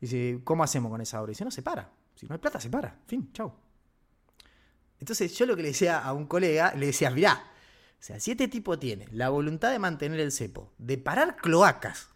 [0.00, 1.30] Dice, ¿cómo hacemos con esa obra?
[1.30, 1.90] Dice, no se para.
[2.14, 2.96] Si no hay plata, se para.
[3.06, 3.52] Fin, chau.
[4.98, 7.42] Entonces yo lo que le decía a un colega, le decía, mirá,
[8.00, 12.08] o sea, si este tipo tiene la voluntad de mantener el cepo, de parar cloacas,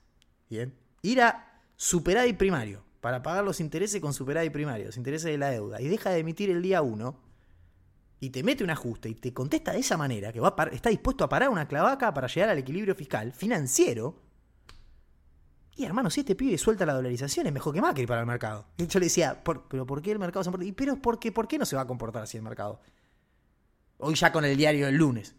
[0.49, 0.75] ¿bien?
[1.03, 5.31] ir a superar y primario para pagar los intereses con superar y primario, los intereses
[5.31, 7.21] de la deuda, y deja de emitir el día 1,
[8.25, 11.25] y te mete un ajuste y te contesta de esa manera, que va está dispuesto
[11.25, 14.23] a parar una clavaca para llegar al equilibrio fiscal, financiero,
[15.77, 18.69] y hermano, si este pibe suelta la dolarización, es mejor que Macri para el mercado.
[18.79, 20.65] Y yo le decía, ¿pero por qué el mercado se comporta?
[20.65, 22.81] Y pero ¿por qué, ¿por qué no se va a comportar así el mercado?
[23.99, 25.35] Hoy ya con el diario del lunes.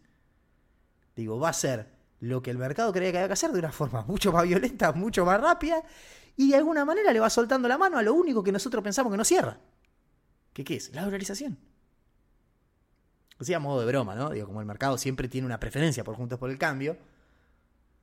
[1.16, 3.72] Digo, va a ser lo que el mercado creía que había que hacer de una
[3.72, 5.82] forma mucho más violenta, mucho más rápida,
[6.36, 9.12] y de alguna manera le va soltando la mano a lo único que nosotros pensamos
[9.12, 9.58] que no cierra.
[10.54, 10.94] ¿Qué, qué es?
[10.94, 11.58] La dolarización.
[13.40, 14.30] Sea, a modo de broma, ¿no?
[14.30, 16.98] Digo, como el mercado siempre tiene una preferencia por Juntos por el Cambio,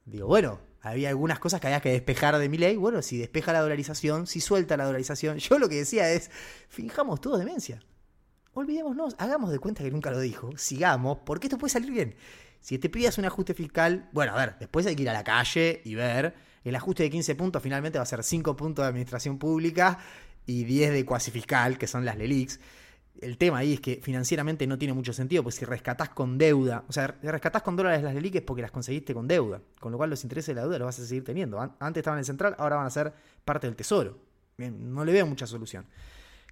[0.04, 2.76] digo, bueno, había algunas cosas que había que despejar de mi ley.
[2.76, 6.30] Bueno, si despeja la dolarización, si suelta la dolarización, yo lo que decía es,
[6.68, 7.82] fijamos todo demencia.
[8.54, 12.14] Olvidémonos, hagamos de cuenta que nunca lo dijo, sigamos, porque esto puede salir bien.
[12.60, 15.24] Si te pidas un ajuste fiscal, bueno, a ver, después hay que ir a la
[15.24, 16.34] calle y ver.
[16.62, 19.98] El ajuste de 15 puntos finalmente va a ser 5 puntos de administración pública
[20.46, 22.60] y 10 de cuasi fiscal, que son las LELIX.
[23.20, 26.84] El tema ahí es que financieramente no tiene mucho sentido, pues si rescatás con deuda,
[26.88, 29.98] o sea, rescatás con dólares las LELIX es porque las conseguiste con deuda, con lo
[29.98, 31.60] cual los intereses de la deuda los vas a seguir teniendo.
[31.60, 33.12] Antes estaban en el central, ahora van a ser
[33.44, 34.18] parte del tesoro.
[34.56, 35.86] no le veo mucha solución.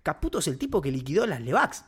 [0.03, 1.85] Caputo es el tipo que liquidó las LEVAX.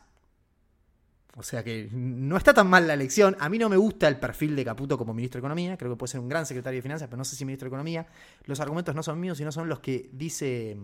[1.35, 3.35] O sea que no está tan mal la elección.
[3.39, 5.77] A mí no me gusta el perfil de Caputo como ministro de Economía.
[5.77, 7.69] Creo que puede ser un gran secretario de Finanzas, pero no sé si ministro de
[7.69, 8.05] Economía.
[8.45, 10.77] Los argumentos no son míos, sino son los que dice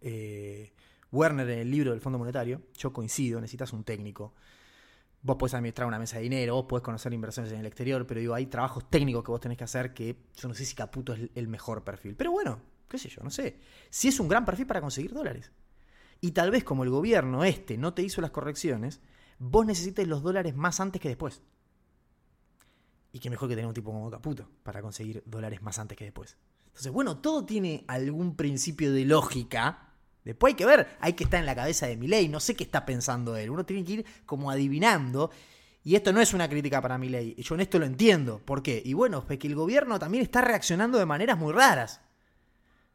[0.00, 0.72] eh,
[1.12, 2.62] Werner en el libro del Fondo Monetario.
[2.76, 4.34] Yo coincido, necesitas un técnico.
[5.22, 8.18] Vos podés administrar una mesa de dinero, vos podés conocer inversiones en el exterior, pero
[8.18, 11.12] digo, hay trabajos técnicos que vos tenés que hacer que yo no sé si Caputo
[11.12, 12.16] es el mejor perfil.
[12.16, 12.58] Pero bueno,
[12.88, 13.60] qué sé yo, no sé.
[13.88, 15.52] Si es un gran perfil para conseguir dólares.
[16.20, 19.00] Y tal vez como el gobierno este no te hizo las correcciones,
[19.38, 21.42] vos necesites los dólares más antes que después.
[23.12, 26.04] Y qué mejor que tener un tipo como Caputo para conseguir dólares más antes que
[26.04, 26.36] después.
[26.66, 29.91] Entonces, bueno, todo tiene algún principio de lógica.
[30.24, 32.64] Después hay que ver, hay que estar en la cabeza de Milei, no sé qué
[32.64, 33.50] está pensando él.
[33.50, 35.30] Uno tiene que ir como adivinando.
[35.84, 38.40] Y esto no es una crítica para Milei, yo en esto lo entiendo.
[38.44, 38.80] ¿Por qué?
[38.84, 42.00] Y bueno, es que el gobierno también está reaccionando de maneras muy raras.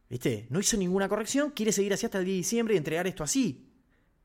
[0.10, 0.48] ¿Viste?
[0.50, 3.26] No hizo ninguna corrección, quiere seguir así hasta el día de diciembre y entregar esto
[3.26, 3.70] así.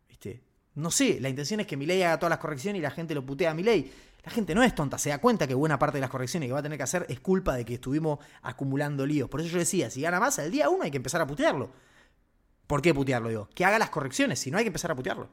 [0.09, 0.45] ¿Viste?
[0.75, 3.27] No sé, la intención es que Milei haga todas las correcciones y la gente lo
[3.27, 3.91] putea a Milei.
[4.25, 6.53] La gente no es tonta, se da cuenta que buena parte de las correcciones que
[6.53, 9.29] va a tener que hacer es culpa de que estuvimos acumulando líos.
[9.29, 11.73] Por eso yo decía, si gana más, el día uno hay que empezar a putearlo.
[12.67, 13.29] ¿Por qué putearlo?
[13.29, 15.29] Digo, que haga las correcciones, si no hay que empezar a putearlo.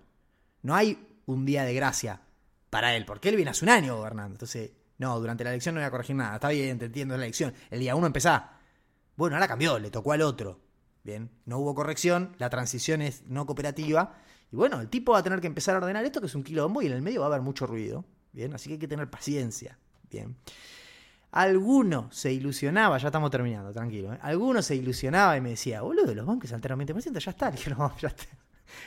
[0.61, 2.21] No hay un día de gracia
[2.69, 4.35] para él, porque él viene hace un año gobernando.
[4.35, 6.35] Entonces, no, durante la elección no voy a corregir nada.
[6.35, 7.53] Está bien, te entiendo, la elección.
[7.69, 8.51] El día uno empezá.
[9.15, 10.59] Bueno, ahora cambió, le tocó al otro.
[11.03, 14.17] Bien, no hubo corrección, la transición es no cooperativa.
[14.51, 16.43] Y bueno, el tipo va a tener que empezar a ordenar esto, que es un
[16.43, 18.05] quilombo, y en el medio va a haber mucho ruido.
[18.31, 19.77] Bien, así que hay que tener paciencia.
[20.09, 20.35] Bien.
[21.31, 24.13] Alguno se ilusionaba, ya estamos terminando, tranquilo.
[24.13, 24.19] ¿eh?
[24.21, 27.51] Alguno se ilusionaba y me decía, boludo, los bancos alteramente presentes, ya está.
[27.51, 28.25] Le no, ya está.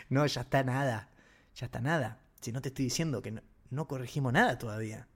[0.09, 1.09] No, ya está nada.
[1.55, 2.19] Ya está nada.
[2.41, 3.41] Si no te estoy diciendo que
[3.71, 5.07] no corregimos nada todavía.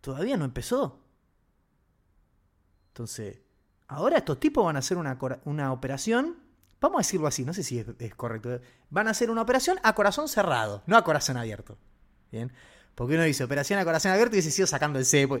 [0.00, 1.00] Todavía no empezó.
[2.88, 3.40] Entonces,
[3.88, 6.36] ahora estos tipos van a hacer una operación,
[6.80, 8.60] vamos a decirlo así, no sé si es, correcto,
[8.90, 11.78] van a hacer una operación a corazón cerrado, no a corazón abierto.
[12.30, 12.52] ¿Bien?
[12.96, 15.38] Porque uno dice operación a corazón abierto y se sigue sacando el cepo.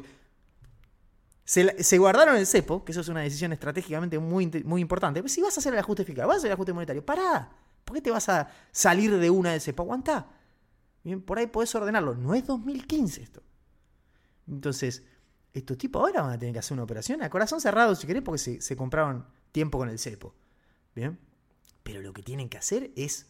[1.42, 5.20] Se, guardaron el cepo, que eso es una decisión estratégicamente muy, muy importante.
[5.22, 7.50] Pero si vas a hacer el ajuste fiscal, vas a hacer el ajuste monetario, pará.
[7.84, 9.82] ¿Por qué te vas a salir de una del cepo?
[9.84, 10.26] Aguantá.
[11.02, 12.14] Bien, por ahí podés ordenarlo.
[12.14, 13.42] No es 2015 esto.
[14.46, 15.02] Entonces,
[15.54, 18.22] estos tipos ahora van a tener que hacer una operación a corazón cerrado, si querés,
[18.22, 20.34] porque se, compraron tiempo con el cepo.
[20.94, 21.18] Bien.
[21.82, 23.26] Pero lo que tienen que hacer es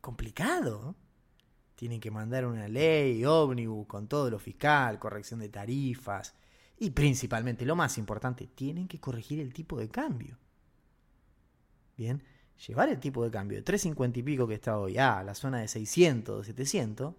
[0.00, 0.94] complicado.
[1.80, 6.34] Tienen que mandar una ley ómnibus con todo lo fiscal, corrección de tarifas.
[6.78, 10.36] Y principalmente, lo más importante, tienen que corregir el tipo de cambio.
[11.96, 12.22] Bien,
[12.66, 15.60] llevar el tipo de cambio de 350 y pico que está hoy a la zona
[15.60, 17.14] de 600, 700,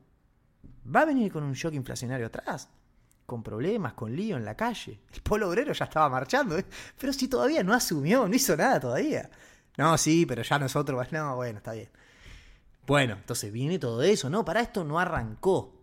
[0.96, 2.70] va a venir con un shock inflacionario atrás
[3.26, 5.00] con problemas, con lío en la calle.
[5.12, 6.66] El polo obrero ya estaba marchando, ¿eh?
[7.00, 9.28] pero si todavía no asumió, no hizo nada todavía.
[9.78, 11.90] No, sí, pero ya nosotros, no, bueno, está bien.
[12.88, 15.82] Bueno, entonces viene todo eso, no, para esto no arrancó.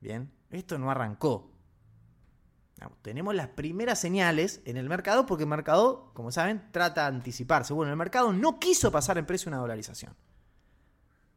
[0.00, 1.50] Bien, esto no arrancó.
[3.02, 7.72] tenemos las primeras señales en el mercado porque el mercado, como saben, trata de anticiparse.
[7.72, 10.16] Bueno, el mercado no quiso pasar en precio una dolarización.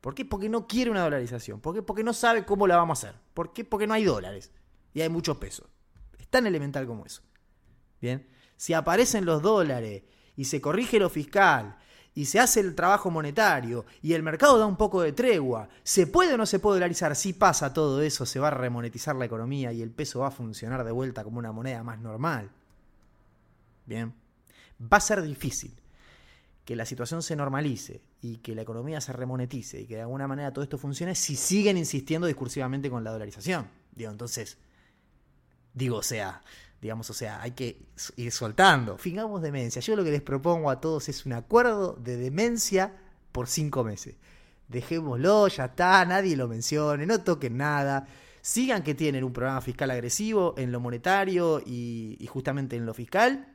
[0.02, 0.26] ¿Por qué?
[0.26, 1.62] Porque no quiere una dolarización.
[1.62, 1.82] ¿Por qué?
[1.82, 3.22] Porque no sabe cómo la vamos a hacer.
[3.34, 3.64] ¿Por qué?
[3.64, 4.52] Porque no hay dólares
[4.94, 5.68] y hay muchos pesos.
[6.20, 7.22] Es tan elemental como eso.
[8.02, 10.04] Bien, si aparecen los dólares
[10.36, 11.78] y se corrige lo fiscal
[12.16, 16.08] y se hace el trabajo monetario y el mercado da un poco de tregua, ¿se
[16.08, 17.16] puede o no se puede dolarizar?
[17.16, 20.32] Si pasa todo eso, se va a remonetizar la economía y el peso va a
[20.32, 22.50] funcionar de vuelta como una moneda más normal.
[23.86, 24.14] Bien,
[24.82, 25.74] va a ser difícil
[26.64, 30.28] que la situación se normalice y que la economía se remonetice y que de alguna
[30.28, 33.68] manera todo esto funcione si siguen insistiendo discursivamente con la dolarización.
[33.94, 34.58] Digo, entonces,
[35.76, 36.42] Digo, o sea,
[36.82, 37.82] digamos, o sea, hay que
[38.16, 38.98] ir soltando.
[38.98, 39.82] Fingamos demencia.
[39.82, 42.94] Yo lo que les propongo a todos es un acuerdo de demencia
[43.32, 44.16] por cinco meses.
[44.68, 48.08] Dejémoslo, ya está, nadie lo mencione, no toquen nada.
[48.42, 53.52] Sigan que tienen un programa fiscal agresivo en lo monetario y, justamente en lo fiscal.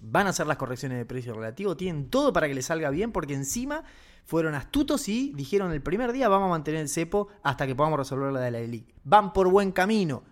[0.00, 3.12] Van a hacer las correcciones de precio relativo, tienen todo para que les salga bien,
[3.12, 3.84] porque encima
[4.24, 7.98] fueron astutos y dijeron el primer día vamos a mantener el cepo hasta que podamos
[7.98, 8.94] resolver la de la ELIC.
[9.04, 10.22] Van por buen camino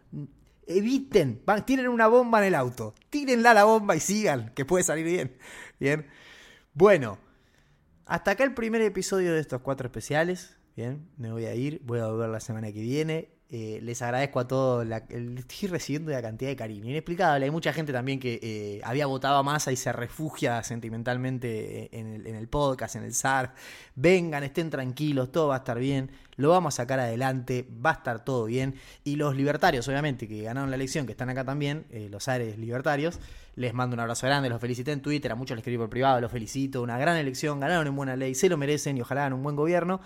[0.69, 5.05] eviten, tienen una bomba en el auto, tírenla la bomba y sigan, que puede salir
[5.05, 5.37] bien.
[5.81, 6.07] Bien.
[6.75, 7.19] Bueno,
[8.07, 10.57] hasta acá el primer episodio de estos cuatro especiales.
[10.77, 13.38] Bien, me voy a ir, voy a volver la semana que viene.
[13.51, 16.91] Eh, les agradezco a todos, la, estoy recibiendo la cantidad de cariño.
[16.91, 21.85] Inexplicable, hay mucha gente también que eh, había votado a Massa y se refugia sentimentalmente
[21.85, 23.55] eh, en el, el, podcast, en el SAR.
[23.95, 27.95] Vengan, estén tranquilos, todo va a estar bien, lo vamos a sacar adelante, va a
[27.95, 28.75] estar todo bien.
[29.03, 33.19] Y los libertarios, obviamente, que ganaron la elección, que están acá también, los Ares libertarios,
[33.57, 36.21] les mando un abrazo grande, los felicité en Twitter, a muchos les escribí por privado,
[36.21, 39.33] los felicito, una gran elección, ganaron en buena ley, se lo merecen y ojalá hagan
[39.33, 40.01] un buen gobierno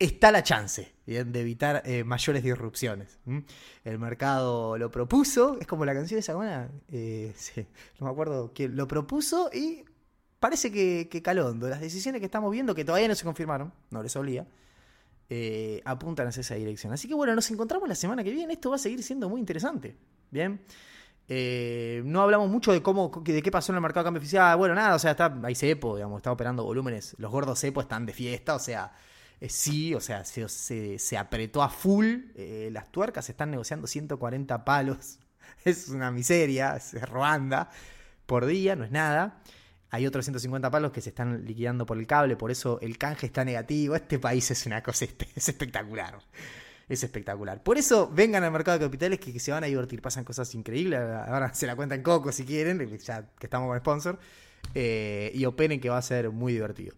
[0.00, 3.18] está la chance de evitar eh, mayores disrupciones.
[3.84, 7.34] El mercado lo propuso, es como la canción esa buena, eh,
[8.00, 9.84] no me acuerdo quién lo propuso y
[10.38, 11.68] parece que, que calondo.
[11.68, 14.46] Las decisiones que estamos viendo, que todavía no se confirmaron, no les olía,
[15.28, 16.94] eh, apuntan hacia esa dirección.
[16.94, 18.54] Así que bueno, nos encontramos la semana que viene.
[18.54, 19.96] Esto va a seguir siendo muy interesante.
[20.30, 20.62] Bien.
[22.06, 24.56] no hablamos mucho de cómo, de qué pasó en el mercado de cambio oficial.
[24.56, 27.16] Bueno, nada, o sea, está, hay cepo, digamos, está operando volúmenes.
[27.18, 28.92] Los gordos cepo están de fiesta, o sea,
[29.40, 32.16] eh, sí, o sea, se, apretó a full.
[32.34, 35.18] Eh, las tuercas están negociando 140 palos.
[35.64, 37.70] Es una miseria, es Ruanda.
[38.24, 39.42] Por día, no es nada.
[39.90, 43.26] Hay otros 150 palos que se están liquidando por el cable, por eso el canje
[43.26, 43.96] está negativo.
[43.96, 46.18] Este país es una cosa, es espectacular.
[46.88, 47.62] Es espectacular.
[47.62, 50.00] Por eso vengan al mercado de capitales que, se van a divertir.
[50.00, 51.00] Pasan cosas increíbles.
[51.00, 54.18] Ahora se la cuentan Coco si quieren, ya que estamos con sponsor.
[54.74, 56.94] Eh, y operen que va a ser muy divertido.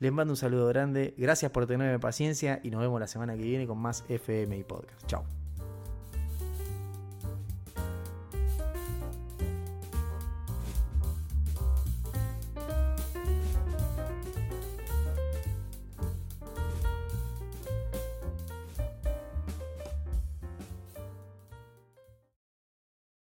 [0.00, 1.14] Les mando un saludo grande.
[1.18, 5.06] Gracias por tenerme paciencia y nos vemos la semana que viene con más FMI Podcast.
[5.06, 5.39] Chao.